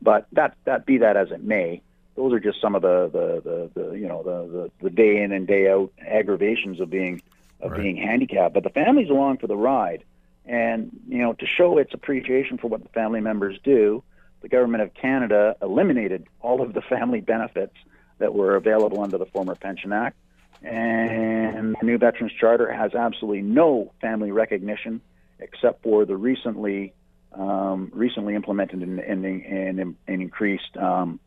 But 0.00 0.26
that 0.32 0.54
that 0.66 0.86
be 0.86 0.98
that 0.98 1.16
as 1.16 1.32
it 1.32 1.42
may, 1.42 1.82
those 2.14 2.32
are 2.32 2.38
just 2.38 2.60
some 2.60 2.76
of 2.76 2.82
the 2.82 3.10
the, 3.12 3.70
the, 3.74 3.80
the 3.80 3.98
you 3.98 4.06
know 4.06 4.22
the, 4.22 4.52
the 4.52 4.84
the 4.84 4.90
day 4.90 5.20
in 5.20 5.32
and 5.32 5.48
day 5.48 5.68
out 5.68 5.92
aggravations 5.98 6.78
of 6.80 6.88
being 6.88 7.20
of 7.60 7.72
Right. 7.72 7.80
being 7.82 7.96
handicapped. 7.96 8.54
But 8.54 8.62
the 8.62 8.70
family's 8.70 9.10
along 9.10 9.38
for 9.38 9.48
the 9.48 9.56
ride, 9.56 10.04
and 10.46 10.90
you 11.08 11.18
know 11.18 11.32
to 11.34 11.46
show 11.46 11.78
its 11.78 11.92
appreciation 11.94 12.58
for 12.58 12.68
what 12.68 12.82
the 12.82 12.88
family 12.90 13.20
members 13.20 13.58
do, 13.62 14.02
the 14.40 14.48
government 14.48 14.82
of 14.82 14.94
Canada 14.94 15.56
eliminated 15.62 16.26
all 16.40 16.62
of 16.62 16.72
the 16.72 16.82
family 16.82 17.20
benefits 17.20 17.74
that 18.18 18.34
were 18.34 18.56
available 18.56 19.02
under 19.02 19.18
the 19.18 19.26
former 19.26 19.54
Pension 19.54 19.92
Act. 19.92 20.16
And 20.62 21.74
the 21.80 21.86
new 21.86 21.96
Veterans 21.96 22.32
Charter 22.38 22.70
has 22.70 22.94
absolutely 22.94 23.40
no 23.40 23.92
family 24.00 24.30
recognition 24.30 25.00
except 25.38 25.82
for 25.82 26.04
the 26.04 26.16
recently 26.16 26.92
um, 27.32 27.90
recently 27.94 28.34
implemented 28.34 28.82
and, 28.82 28.98
and, 28.98 29.24
and, 29.24 29.80
and 29.80 29.96
increased 30.06 30.76
um, 30.76 31.20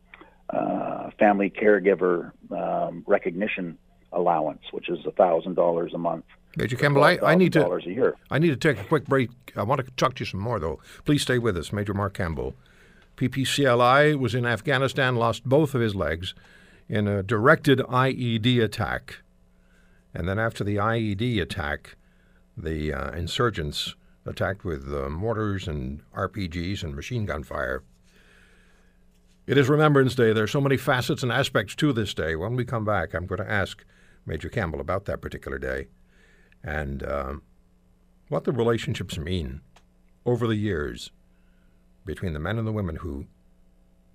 uh, 0.49 1.09
family 1.17 1.49
caregiver 1.49 2.31
um, 2.51 3.03
recognition 3.07 3.77
allowance, 4.11 4.61
which 4.71 4.89
is 4.89 4.99
thousand 5.17 5.55
dollars 5.55 5.93
a 5.93 5.97
month. 5.97 6.25
Major 6.55 6.77
Campbell, 6.77 7.03
I, 7.03 7.17
I 7.23 7.35
need 7.35 7.53
to 7.53 7.67
a 7.67 7.81
year. 7.81 8.15
I 8.29 8.37
need 8.37 8.49
to 8.49 8.55
take 8.55 8.79
a 8.79 8.87
quick 8.87 9.05
break. 9.05 9.31
I 9.55 9.63
want 9.63 9.83
to 9.83 9.91
talk 9.93 10.15
to 10.15 10.19
you 10.21 10.25
some 10.25 10.39
more, 10.39 10.59
though. 10.59 10.79
Please 11.03 11.23
stay 11.23 11.39
with 11.39 11.57
us, 11.57 11.73
Major 11.73 11.93
Mark 11.93 12.13
Campbell. 12.13 12.53
PPCLI 13.17 14.17
was 14.17 14.35
in 14.35 14.45
Afghanistan, 14.45 15.15
lost 15.15 15.45
both 15.45 15.73
of 15.73 15.81
his 15.81 15.95
legs 15.95 16.35
in 16.87 17.07
a 17.07 17.23
directed 17.23 17.79
IED 17.79 18.63
attack. 18.63 19.21
And 20.13 20.27
then 20.27 20.37
after 20.37 20.63
the 20.63 20.75
IED 20.75 21.41
attack, 21.41 21.95
the 22.55 22.93
uh, 22.93 23.11
insurgents 23.11 23.95
attacked 24.25 24.63
with 24.63 24.93
uh, 24.93 25.09
mortars 25.09 25.67
and 25.67 26.01
RPGs 26.15 26.83
and 26.83 26.95
machine 26.95 27.25
gun 27.25 27.43
fire. 27.43 27.81
It 29.47 29.57
is 29.57 29.69
Remembrance 29.69 30.13
Day. 30.13 30.33
There 30.33 30.43
are 30.43 30.47
so 30.47 30.61
many 30.61 30.77
facets 30.77 31.23
and 31.23 31.31
aspects 31.31 31.75
to 31.75 31.91
this 31.93 32.13
day. 32.13 32.35
When 32.35 32.55
we 32.55 32.63
come 32.63 32.85
back, 32.85 33.13
I'm 33.13 33.25
going 33.25 33.41
to 33.41 33.51
ask 33.51 33.83
Major 34.25 34.49
Campbell 34.49 34.79
about 34.79 35.05
that 35.05 35.19
particular 35.19 35.57
day 35.57 35.87
and 36.63 37.03
um, 37.03 37.41
what 38.29 38.43
the 38.43 38.51
relationships 38.51 39.17
mean 39.17 39.61
over 40.25 40.47
the 40.47 40.55
years 40.55 41.11
between 42.05 42.33
the 42.33 42.39
men 42.39 42.57
and 42.57 42.67
the 42.67 42.71
women 42.71 42.97
who 42.97 43.25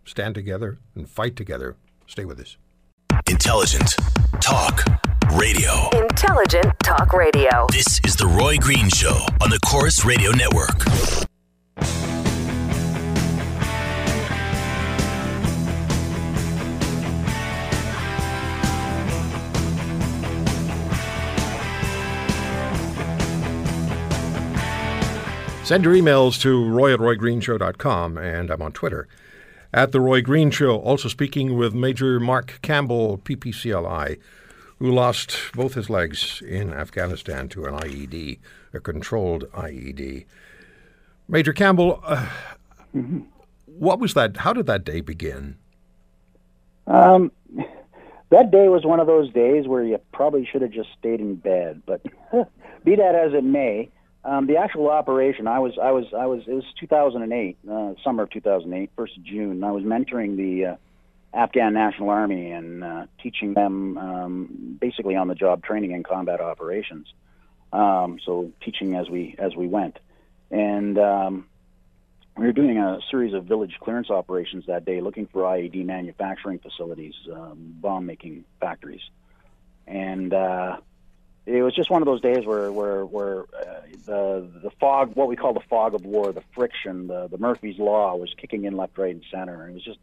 stand 0.04 0.34
together 0.34 0.78
and 0.94 1.08
fight 1.08 1.36
together. 1.36 1.76
Stay 2.06 2.24
with 2.24 2.40
us. 2.40 2.56
Intelligent 3.28 3.94
talk 4.40 4.84
radio. 5.32 5.90
Intelligent 5.92 6.72
Talk 6.82 7.12
Radio. 7.12 7.66
This 7.70 8.00
is 8.04 8.16
the 8.16 8.26
Roy 8.26 8.56
Green 8.56 8.88
Show 8.88 9.18
on 9.42 9.50
the 9.50 9.58
Corus 9.64 10.04
Radio 10.04 10.30
Network. 10.30 11.27
Send 25.68 25.84
your 25.84 25.92
emails 25.92 26.40
to 26.40 26.66
roy 26.66 26.94
at 26.94 26.98
roygreenshow.com, 26.98 28.16
and 28.16 28.50
I'm 28.50 28.62
on 28.62 28.72
Twitter 28.72 29.06
at 29.70 29.92
The 29.92 30.00
Roy 30.00 30.22
Green 30.22 30.50
Show. 30.50 30.78
Also 30.78 31.10
speaking 31.10 31.58
with 31.58 31.74
Major 31.74 32.18
Mark 32.18 32.58
Campbell, 32.62 33.18
PPCLI, 33.18 34.18
who 34.78 34.90
lost 34.90 35.36
both 35.54 35.74
his 35.74 35.90
legs 35.90 36.40
in 36.40 36.72
Afghanistan 36.72 37.50
to 37.50 37.66
an 37.66 37.74
IED, 37.74 38.38
a 38.72 38.80
controlled 38.80 39.44
IED. 39.52 40.24
Major 41.28 41.52
Campbell, 41.52 42.00
uh, 42.02 42.30
what 43.66 44.00
was 44.00 44.14
that? 44.14 44.38
How 44.38 44.54
did 44.54 44.64
that 44.68 44.86
day 44.86 45.02
begin? 45.02 45.58
Um, 46.86 47.30
that 48.30 48.50
day 48.50 48.68
was 48.68 48.86
one 48.86 49.00
of 49.00 49.06
those 49.06 49.30
days 49.34 49.68
where 49.68 49.84
you 49.84 50.00
probably 50.14 50.48
should 50.50 50.62
have 50.62 50.70
just 50.70 50.88
stayed 50.98 51.20
in 51.20 51.34
bed. 51.34 51.82
But 51.84 52.00
be 52.86 52.96
that 52.96 53.14
as 53.14 53.34
it 53.34 53.44
may, 53.44 53.90
um, 54.24 54.46
the 54.46 54.56
actual 54.56 54.90
operation, 54.90 55.46
I 55.46 55.60
was, 55.60 55.78
I 55.80 55.92
was, 55.92 56.06
I 56.16 56.26
was. 56.26 56.42
It 56.46 56.52
was 56.52 56.64
2008, 56.80 57.56
uh, 57.70 57.94
summer 58.02 58.24
of 58.24 58.30
2008, 58.30 58.90
first 58.96 59.16
of 59.16 59.22
June. 59.24 59.62
I 59.62 59.70
was 59.70 59.84
mentoring 59.84 60.36
the 60.36 60.66
uh, 60.66 60.76
Afghan 61.32 61.72
National 61.72 62.10
Army 62.10 62.50
and 62.50 62.82
uh, 62.82 63.06
teaching 63.22 63.54
them 63.54 63.96
um, 63.96 64.78
basically 64.80 65.14
on-the-job 65.14 65.62
training 65.62 65.92
in 65.92 66.02
combat 66.02 66.40
operations. 66.40 67.06
Um, 67.72 68.18
so 68.24 68.50
teaching 68.62 68.94
as 68.94 69.08
we 69.08 69.36
as 69.38 69.54
we 69.54 69.66
went, 69.66 69.98
and 70.50 70.98
um, 70.98 71.46
we 72.36 72.46
were 72.46 72.52
doing 72.52 72.78
a 72.78 72.98
series 73.10 73.34
of 73.34 73.44
village 73.44 73.76
clearance 73.80 74.10
operations 74.10 74.64
that 74.66 74.84
day, 74.84 75.00
looking 75.00 75.26
for 75.26 75.42
IED 75.42 75.84
manufacturing 75.84 76.60
facilities, 76.60 77.14
um, 77.32 77.76
bomb 77.80 78.06
making 78.06 78.44
factories, 78.58 79.02
and 79.86 80.32
uh, 80.32 80.78
it 81.48 81.62
was 81.62 81.74
just 81.74 81.90
one 81.90 82.02
of 82.02 82.06
those 82.06 82.20
days 82.20 82.44
where 82.44 82.70
where 82.70 83.06
where 83.06 83.40
uh, 83.40 83.80
the 84.04 84.48
the 84.62 84.70
fog, 84.78 85.16
what 85.16 85.28
we 85.28 85.36
call 85.36 85.54
the 85.54 85.64
fog 85.70 85.94
of 85.94 86.04
war, 86.04 86.30
the 86.32 86.42
friction, 86.54 87.06
the 87.06 87.26
the 87.28 87.38
Murphy's 87.38 87.78
law 87.78 88.14
was 88.16 88.32
kicking 88.36 88.64
in 88.64 88.76
left, 88.76 88.98
right, 88.98 89.14
and 89.14 89.24
center, 89.30 89.66
it 89.68 89.72
was 89.72 89.82
just 89.82 89.98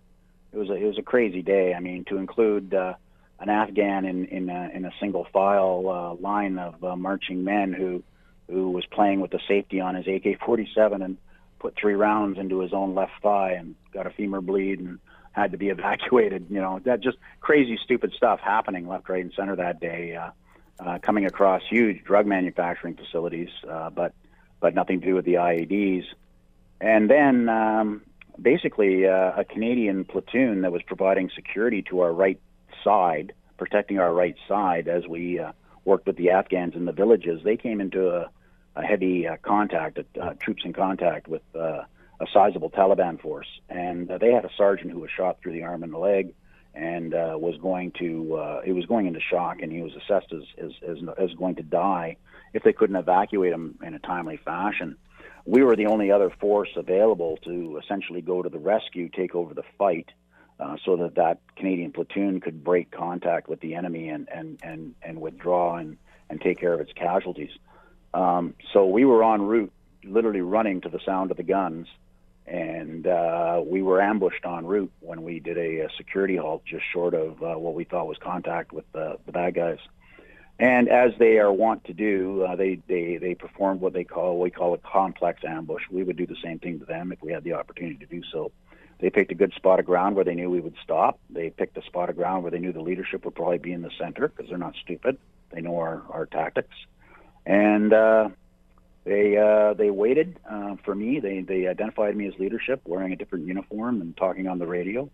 it 0.52 0.58
was 0.58 0.70
a 0.70 0.74
it 0.74 0.86
was 0.86 0.98
a 0.98 1.04
crazy 1.04 1.44
day. 1.44 1.76
I 1.76 1.80
mean, 1.82 2.04
to 2.06 2.18
include 2.18 2.74
uh, 2.74 2.96
an 3.40 3.50
Afghan 3.50 4.06
in 4.06 4.26
in 4.26 4.50
a, 4.50 4.72
in 4.74 4.86
a 4.86 4.92
single 5.00 5.28
file 5.32 5.84
uh, 5.88 6.22
line 6.22 6.58
of 6.58 6.84
uh, 6.84 6.96
marching 6.96 7.44
men 7.44 7.74
who 7.74 8.04
who 8.50 8.72
was 8.72 8.86
playing 8.88 9.20
with 9.20 9.30
the 9.30 9.40
safety 9.48 9.80
on 9.80 9.96
his 9.96 10.08
AK-47 10.08 11.04
and 11.04 11.18
put 11.60 11.76
three 11.76 11.96
rounds 11.96 12.38
into 12.40 12.60
his 12.60 12.74
own 12.74 12.96
left 12.96 13.14
thigh 13.22 13.54
and 13.54 13.76
got 13.92 14.06
a 14.06 14.12
femur 14.12 14.42
bleed 14.42 14.80
and 14.80 15.00
had 15.32 15.52
to 15.52 15.58
be 15.58 15.70
evacuated. 15.78 16.48
You 16.50 16.62
know, 16.62 16.80
that 16.86 17.02
just 17.02 17.18
crazy, 17.40 17.78
stupid 17.84 18.14
stuff 18.18 18.40
happening 18.40 18.88
left, 18.88 19.10
right, 19.10 19.24
and 19.24 19.34
center 19.36 19.56
that 19.58 19.80
day. 19.80 20.16
Uh, 20.16 20.32
uh, 20.80 21.00
coming 21.00 21.26
across 21.26 21.62
huge 21.70 22.04
drug 22.04 22.26
manufacturing 22.26 22.96
facilities, 22.96 23.50
uh, 23.70 23.90
but 23.90 24.14
but 24.60 24.74
nothing 24.74 25.02
to 25.02 25.08
do 25.08 25.16
with 25.16 25.26
the 25.26 25.36
IEDs. 25.36 26.06
And 26.82 27.10
then 27.10 27.50
um, 27.50 28.02
basically 28.42 29.06
uh, 29.06 29.34
a 29.38 29.46
Canadian 29.46 30.06
platoon 30.06 30.62
that 30.62 30.72
was 30.72 30.82
providing 30.82 31.30
security 31.36 31.82
to 31.84 32.00
our 32.02 32.12
right 32.12 32.40
side, 32.84 33.34
protecting 33.58 34.00
our 34.00 34.14
right 34.14 34.36
side 34.48 34.88
as 34.88 35.08
we 35.08 35.40
uh, 35.40 35.52
worked 35.84 36.08
with 36.08 36.18
the 36.18 36.32
Afghans 36.32 36.76
in 36.76 36.86
the 36.86 36.92
villages. 36.92 37.42
They 37.44 37.58
came 37.58 37.80
into 37.80 38.10
a, 38.10 38.30
a 38.76 38.84
heavy 38.84 39.28
uh, 39.28 39.38
contact, 39.42 40.00
uh, 40.20 40.34
troops 40.40 40.64
in 40.66 40.74
contact 40.74 41.28
with 41.28 41.44
a 41.54 41.86
sizable 42.34 42.70
Taliban 42.70 43.20
force, 43.20 43.48
and 43.70 44.08
they 44.08 44.32
had 44.32 44.46
a 44.46 44.52
sergeant 44.58 44.92
who 44.92 45.00
was 45.00 45.12
shot 45.12 45.38
through 45.42 45.52
the 45.52 45.64
arm 45.64 45.84
and 45.84 45.94
the 45.94 45.98
leg, 45.98 46.34
and 46.76 47.14
uh, 47.14 47.38
was 47.40 47.58
going 47.58 47.92
to 48.00 48.36
uh, 48.36 48.62
he 48.62 48.72
was 48.72 48.86
going 48.86 49.08
into 49.08 49.20
shock, 49.20 49.62
and 49.62 49.72
he 49.72 49.82
was 49.82 49.94
assessed 49.96 50.34
as, 50.34 50.44
as 50.58 50.72
as 50.88 50.98
as 51.18 51.34
going 51.34 51.56
to 51.56 51.64
die 51.64 52.18
if 52.54 52.64
they 52.64 52.74
couldn't 52.74 52.96
evacuate 52.96 53.54
him 53.54 53.78
in 53.84 53.94
a 53.94 54.00
timely 54.00 54.38
fashion. 54.38 54.98
We 55.46 55.64
were 55.64 55.76
the 55.76 55.86
only 55.86 56.12
other 56.12 56.30
force 56.30 56.70
available 56.76 57.38
to 57.44 57.80
essentially 57.84 58.22
go 58.22 58.42
to 58.42 58.50
the 58.50 58.58
rescue, 58.58 59.10
take 59.10 59.36
over 59.36 59.54
the 59.54 59.64
fight, 59.78 60.10
uh, 60.60 60.78
so 60.84 60.98
that 60.98 61.16
that 61.16 61.40
Canadian 61.56 61.92
platoon 61.92 62.40
could 62.40 62.64
break 62.64 62.92
contact 62.92 63.48
with 63.48 63.60
the 63.60 63.76
enemy 63.76 64.10
and 64.10 64.28
and 64.34 64.60
and, 64.64 64.96
and 65.02 65.22
withdraw 65.22 65.78
and 65.78 65.98
and 66.30 66.42
take 66.42 66.60
care 66.60 66.74
of 66.74 66.80
its 66.80 66.94
casualties. 66.94 67.52
Um, 68.14 68.56
so 68.74 68.86
we 68.86 69.06
were 69.06 69.24
en 69.24 69.42
route, 69.42 69.72
literally 70.04 70.42
running 70.42 70.82
to 70.82 70.90
the 70.90 71.00
sound 71.06 71.32
of 71.32 71.38
the 71.38 71.44
guns, 71.44 71.88
and 72.48 73.08
uh, 73.08 73.62
we 73.66 73.82
were 73.82 74.02
ambushed 74.02 74.46
en 74.46 74.66
route 74.66 74.92
when 75.00 75.24
we 75.24 75.40
did 75.40 75.58
a, 75.58 75.86
a 75.86 75.90
security 75.98 76.36
halt 76.36 76.64
just 76.66 76.84
short 76.94 77.14
of 77.14 77.42
uh, 77.42 77.56
what 77.56 77.74
we 77.74 77.84
thought 77.84 78.08
was 78.08 78.18
contact 78.22 78.72
with 78.72 78.86
the, 78.92 79.18
the 79.26 79.32
bad 79.32 79.56
guys. 79.56 79.80
And 80.58 80.88
as 80.88 81.12
they 81.20 81.38
are 81.40 81.52
wont 81.52 81.84
to 81.86 81.94
do, 81.94 82.44
uh, 82.44 82.56
they, 82.56 82.80
they 82.88 83.18
they 83.18 83.36
performed 83.36 83.82
what 83.82 83.92
they 83.92 84.06
call 84.06 84.40
we 84.40 84.52
call 84.52 84.74
a 84.74 84.78
complex 84.78 85.44
ambush. 85.44 85.84
We 85.92 86.04
would 86.04 86.16
do 86.16 86.26
the 86.26 86.38
same 86.42 86.60
thing 86.60 86.80
to 86.80 86.86
them 86.86 87.12
if 87.12 87.22
we 87.22 87.34
had 87.34 87.44
the 87.44 87.54
opportunity 87.54 87.98
to 87.98 88.06
do 88.06 88.22
so. 88.32 88.52
They 89.00 89.10
picked 89.10 89.32
a 89.34 89.36
good 89.36 89.54
spot 89.54 89.82
of 89.82 89.86
ground 89.86 90.16
where 90.16 90.24
they 90.24 90.36
knew 90.36 90.50
we 90.50 90.62
would 90.62 90.78
stop. 90.82 91.20
They 91.30 91.50
picked 91.50 91.78
a 91.78 91.82
spot 91.82 92.10
of 92.10 92.16
ground 92.16 92.44
where 92.44 92.52
they 92.52 92.60
knew 92.60 92.72
the 92.72 92.82
leadership 92.82 93.26
would 93.26 93.36
probably 93.36 93.58
be 93.58 93.74
in 93.74 93.82
the 93.82 93.92
center 94.00 94.30
because 94.30 94.48
they're 94.48 94.58
not 94.58 94.76
stupid. 94.82 95.18
They 95.52 95.60
know 95.60 95.78
our, 95.78 96.04
our 96.10 96.26
tactics, 96.26 96.76
and 97.46 97.92
uh, 97.92 98.30
they 99.06 99.38
uh, 99.38 99.74
they 99.76 99.92
waited 99.92 100.40
uh, 100.50 100.76
for 100.84 100.96
me. 100.96 101.20
They 101.20 101.42
they 101.42 101.68
identified 101.68 102.18
me 102.18 102.28
as 102.28 102.34
leadership, 102.40 102.82
wearing 102.86 103.14
a 103.14 103.16
different 103.16 103.46
uniform 103.46 104.02
and 104.02 104.18
talking 104.18 104.48
on 104.48 104.58
the 104.58 104.68
radio. 104.68 105.10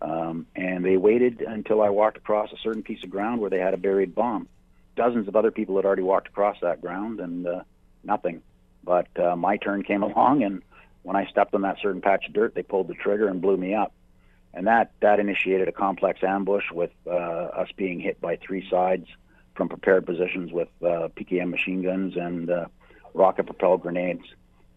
Um, 0.00 0.46
and 0.56 0.84
they 0.84 0.96
waited 0.96 1.42
until 1.42 1.82
I 1.82 1.90
walked 1.90 2.16
across 2.16 2.50
a 2.52 2.56
certain 2.62 2.82
piece 2.82 3.02
of 3.04 3.10
ground 3.10 3.40
where 3.40 3.50
they 3.50 3.58
had 3.58 3.74
a 3.74 3.78
buried 3.78 4.14
bomb. 4.14 4.48
Dozens 4.94 5.28
of 5.28 5.36
other 5.36 5.50
people 5.50 5.76
had 5.76 5.84
already 5.84 6.02
walked 6.02 6.28
across 6.28 6.56
that 6.62 6.80
ground, 6.80 7.20
and 7.20 7.46
uh, 7.46 7.62
nothing. 8.02 8.42
But 8.82 9.08
uh, 9.18 9.36
my 9.36 9.58
turn 9.58 9.82
came 9.82 10.02
along, 10.02 10.42
and 10.42 10.62
when 11.02 11.16
I 11.16 11.26
stepped 11.26 11.54
on 11.54 11.62
that 11.62 11.76
certain 11.82 12.00
patch 12.00 12.26
of 12.26 12.32
dirt, 12.32 12.54
they 12.54 12.62
pulled 12.62 12.88
the 12.88 12.94
trigger 12.94 13.28
and 13.28 13.42
blew 13.42 13.58
me 13.58 13.74
up. 13.74 13.92
And 14.54 14.66
that 14.66 14.92
that 15.00 15.20
initiated 15.20 15.68
a 15.68 15.72
complex 15.72 16.20
ambush 16.22 16.64
with 16.72 16.90
uh, 17.06 17.10
us 17.10 17.68
being 17.76 18.00
hit 18.00 18.18
by 18.18 18.36
three 18.36 18.66
sides 18.70 19.06
from 19.54 19.68
prepared 19.68 20.06
positions 20.06 20.52
with 20.52 20.68
uh, 20.82 21.08
PKM 21.16 21.50
machine 21.50 21.82
guns 21.82 22.16
and 22.16 22.48
uh, 22.48 22.66
rocket-propelled 23.16 23.82
grenades. 23.82 24.24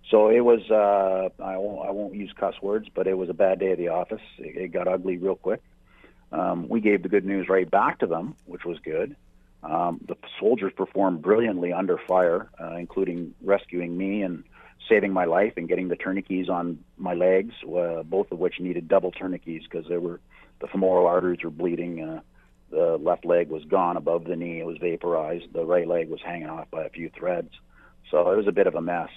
So 0.09 0.29
it 0.29 0.39
was, 0.39 0.61
uh, 0.71 1.29
I, 1.43 1.57
won't, 1.57 1.87
I 1.87 1.91
won't 1.91 2.15
use 2.15 2.31
cuss 2.35 2.55
words, 2.61 2.87
but 2.93 3.05
it 3.05 3.15
was 3.15 3.29
a 3.29 3.33
bad 3.33 3.59
day 3.59 3.71
at 3.73 3.77
the 3.77 3.89
office. 3.89 4.21
It, 4.39 4.55
it 4.55 4.67
got 4.69 4.87
ugly 4.87 5.17
real 5.17 5.35
quick. 5.35 5.61
Um, 6.31 6.67
we 6.67 6.79
gave 6.81 7.03
the 7.03 7.09
good 7.09 7.25
news 7.25 7.49
right 7.49 7.69
back 7.69 7.99
to 7.99 8.07
them, 8.07 8.35
which 8.45 8.65
was 8.65 8.79
good. 8.79 9.15
Um, 9.61 9.99
the 10.07 10.15
soldiers 10.39 10.71
performed 10.75 11.21
brilliantly 11.21 11.73
under 11.73 11.97
fire, 11.97 12.49
uh, 12.59 12.75
including 12.75 13.35
rescuing 13.41 13.97
me 13.97 14.21
and 14.21 14.43
saving 14.87 15.11
my 15.11 15.25
life 15.25 15.53
and 15.57 15.67
getting 15.67 15.89
the 15.89 15.95
tourniquets 15.95 16.49
on 16.49 16.83
my 16.97 17.13
legs, 17.13 17.53
uh, 17.63 18.03
both 18.03 18.31
of 18.31 18.39
which 18.39 18.59
needed 18.59 18.87
double 18.87 19.11
tourniquets 19.11 19.65
because 19.69 19.87
they 19.87 19.97
were 19.97 20.19
the 20.61 20.67
femoral 20.67 21.07
arteries 21.07 21.43
were 21.43 21.49
bleeding. 21.49 22.01
Uh, 22.01 22.21
the 22.71 22.97
left 22.97 23.25
leg 23.25 23.49
was 23.49 23.63
gone 23.65 23.97
above 23.97 24.25
the 24.25 24.35
knee; 24.35 24.59
it 24.59 24.65
was 24.65 24.77
vaporized. 24.77 25.51
The 25.53 25.65
right 25.65 25.87
leg 25.87 26.09
was 26.09 26.21
hanging 26.21 26.49
off 26.49 26.69
by 26.71 26.85
a 26.85 26.89
few 26.89 27.09
threads. 27.09 27.51
So 28.11 28.31
it 28.31 28.37
was 28.37 28.47
a 28.47 28.51
bit 28.51 28.67
of 28.67 28.75
a 28.75 28.81
mess. 28.81 29.09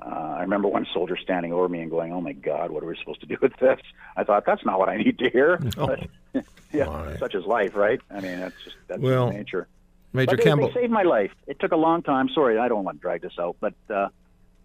Uh, 0.00 0.08
I 0.38 0.40
remember 0.42 0.68
one 0.68 0.86
soldier 0.92 1.16
standing 1.16 1.52
over 1.54 1.68
me 1.68 1.80
and 1.80 1.90
going, 1.90 2.12
"Oh 2.12 2.20
my 2.20 2.32
God, 2.32 2.70
what 2.70 2.82
are 2.82 2.86
we 2.86 2.96
supposed 2.98 3.20
to 3.20 3.26
do 3.26 3.36
with 3.40 3.56
this?" 3.58 3.80
I 4.16 4.24
thought 4.24 4.44
that's 4.44 4.64
not 4.64 4.78
what 4.78 4.88
I 4.90 4.96
need 4.98 5.18
to 5.20 5.30
hear. 5.30 5.56
But, 5.76 6.06
yeah, 6.72 6.84
My. 6.84 7.16
such 7.16 7.34
is 7.34 7.44
life, 7.46 7.74
right? 7.74 7.98
I 8.10 8.20
mean, 8.20 8.38
that's 8.40 8.54
just 8.62 8.76
that's 8.88 9.00
Well, 9.00 9.28
just 9.28 9.38
nature. 9.38 9.68
Major 10.12 10.36
But 10.36 10.44
Campbell. 10.44 10.68
they 10.68 10.74
saved 10.74 10.92
my 10.92 11.02
life. 11.02 11.30
It 11.46 11.58
took 11.60 11.72
a 11.72 11.76
long 11.76 12.02
time. 12.02 12.28
Sorry, 12.34 12.58
I 12.58 12.68
don't 12.68 12.84
want 12.84 12.98
to 12.98 13.00
drag 13.02 13.22
this 13.22 13.32
out, 13.38 13.56
but 13.60 13.74
uh, 13.88 14.08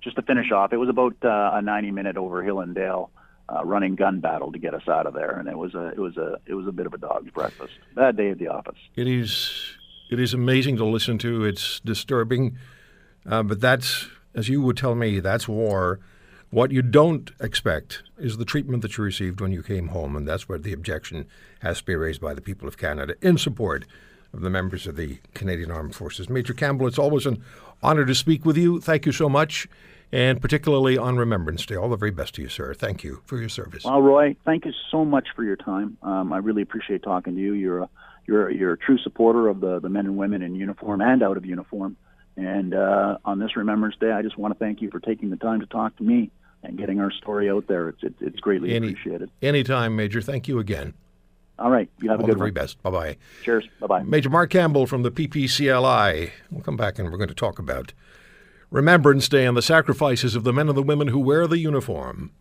just 0.02 0.16
to 0.18 0.22
finish 0.22 0.52
off, 0.52 0.74
it 0.74 0.78
was 0.78 0.90
about 0.90 1.14
uh, 1.24 1.28
a 1.58 1.62
90-minute 1.62 2.18
over 2.18 2.44
hill 2.44 2.60
and 2.60 2.74
dale 2.76 3.10
uh, 3.50 3.64
running 3.66 3.96
gun 3.96 4.20
battle 4.20 4.52
to 4.52 4.60
get 4.60 4.74
us 4.74 4.88
out 4.88 5.06
of 5.08 5.14
there, 5.14 5.32
and 5.40 5.48
it 5.50 5.58
was 5.58 5.74
a 5.76 5.88
it 5.90 6.00
was 6.00 6.18
a 6.18 6.38
it 6.46 6.54
was 6.56 6.68
a 6.68 6.72
bit 6.74 6.86
of 6.86 6.94
a 6.94 6.98
dog's 6.98 7.32
breakfast. 7.32 7.74
Bad 7.96 8.18
day 8.18 8.32
at 8.32 8.38
the 8.38 8.48
office. 8.50 8.78
It 8.98 9.08
is 9.08 9.76
it 10.10 10.20
is 10.20 10.34
amazing 10.34 10.76
to 10.78 10.86
listen 10.86 11.18
to. 11.20 11.46
It's 11.46 11.80
disturbing, 11.82 12.58
uh, 13.26 13.44
but 13.44 13.62
that's 13.62 14.08
as 14.34 14.50
you 14.50 14.62
would 14.62 14.78
tell 14.78 14.96
me, 14.96 15.20
that's 15.20 15.48
war. 15.48 16.00
What 16.50 16.72
you 16.72 16.82
don't 16.82 17.32
expect 17.40 18.04
is 18.18 18.38
the 18.38 18.46
treatment 18.46 18.82
that 18.82 18.98
you 18.98 19.04
received 19.04 19.40
when 19.40 19.52
you 19.52 19.64
came 19.64 19.90
home, 19.90 20.16
and 20.16 20.28
that's 20.28 20.50
where 20.50 20.58
the 20.58 20.74
objection 20.74 21.26
has 21.62 21.80
to 21.80 21.86
be 21.86 21.96
raised 21.96 22.22
by 22.22 22.34
the 22.34 22.42
people 22.42 22.68
of 22.68 22.78
Canada 22.78 23.16
in 23.22 23.38
support 23.38 23.86
of 24.34 24.42
the 24.42 24.50
members 24.50 24.88
of 24.88 24.96
the 24.96 25.20
Canadian 25.34 25.72
Armed 25.72 25.96
Forces. 25.96 26.30
Major 26.30 26.54
Campbell, 26.54 26.88
it's 26.88 27.00
always 27.00 27.26
an 27.26 27.42
honor 27.82 28.06
to 28.06 28.16
speak 28.16 28.46
with 28.46 28.58
you. 28.58 28.82
Thank 28.82 29.06
you 29.06 29.12
so 29.12 29.30
much, 29.30 29.68
and 30.12 30.42
particularly 30.42 30.98
on 30.98 31.18
Remembrance 31.18 31.66
Day. 31.66 31.76
All 31.76 31.90
the 31.90 31.96
very 31.96 32.12
best 32.12 32.36
to 32.36 32.42
you, 32.42 32.50
sir. 32.50 32.74
Thank 32.74 33.04
you 33.04 33.22
for 33.26 33.38
your 33.38 33.50
service. 33.50 33.86
Well, 33.86 34.02
Roy, 34.02 34.36
thank 34.46 34.66
you 34.66 34.74
so 34.90 35.06
much 35.06 35.30
for 35.36 35.44
your 35.44 35.58
time. 35.58 35.98
Um, 36.04 36.34
I 36.34 36.38
really 36.38 36.62
appreciate 36.62 37.04
talking 37.04 37.36
to 37.36 37.42
you. 37.42 37.54
You're 37.54 37.84
a 37.84 37.90
you're 38.28 38.50
you're 38.50 38.74
a 38.74 38.78
true 38.78 38.98
supporter 38.98 39.48
of 39.48 39.62
the 39.62 39.80
the 39.80 39.90
men 39.90 40.06
and 40.06 40.18
women 40.18 40.42
in 40.42 40.56
uniform 40.56 41.02
and 41.02 41.24
out 41.24 41.38
of 41.38 41.46
uniform. 41.46 41.98
And 42.42 42.74
uh, 42.74 43.18
on 43.24 43.38
this 43.38 43.56
Remembrance 43.56 43.96
Day, 44.00 44.12
I 44.12 44.24
just 44.24 44.36
want 44.36 44.52
to 44.54 44.58
thank 44.58 44.82
you 44.82 44.90
for 44.90 45.00
taking 45.00 45.30
the 45.30 45.36
time 45.36 45.60
to 45.60 45.68
talk 45.68 45.96
to 45.98 46.04
me 46.04 46.32
and 46.64 46.76
getting 46.76 47.00
our 47.00 47.12
story 47.12 47.52
out 47.52 47.68
there. 47.68 47.90
It's 47.90 48.00
it's, 48.02 48.16
it's 48.20 48.40
greatly 48.40 48.74
Any- 48.74 48.90
appreciated. 48.90 49.30
Anytime, 49.44 49.96
Major. 49.96 50.22
Thank 50.22 50.48
you 50.48 50.58
again. 50.58 50.96
All 51.60 51.70
right, 51.70 51.88
you 52.02 52.10
have 52.10 52.20
a 52.20 52.24
All 52.24 52.28
the 52.28 52.32
good 52.34 52.40
very 52.40 52.50
one. 52.50 52.56
best. 52.56 52.82
Bye 52.82 52.90
bye. 52.90 53.18
Cheers. 53.44 53.68
Bye 53.80 53.86
bye. 53.86 54.02
Major 54.04 54.32
Mark 54.32 54.50
Campbell 54.50 54.88
from 54.88 55.04
the 55.04 55.12
PPCLI. 55.12 56.32
We'll 56.50 56.64
come 56.64 56.78
back 56.78 56.98
and 56.98 57.12
we're 57.12 57.18
going 57.18 57.30
to 57.30 57.36
talk 57.36 57.60
about 57.60 57.94
Remembrance 58.72 59.30
Day 59.30 59.46
and 59.46 59.56
the 59.56 59.62
sacrifices 59.62 60.36
of 60.36 60.44
the 60.44 60.52
men 60.54 60.68
and 60.70 60.76
the 60.78 60.82
women 60.82 61.10
who 61.10 61.20
wear 61.20 61.46
the 61.46 61.60
uniform. 61.60 62.32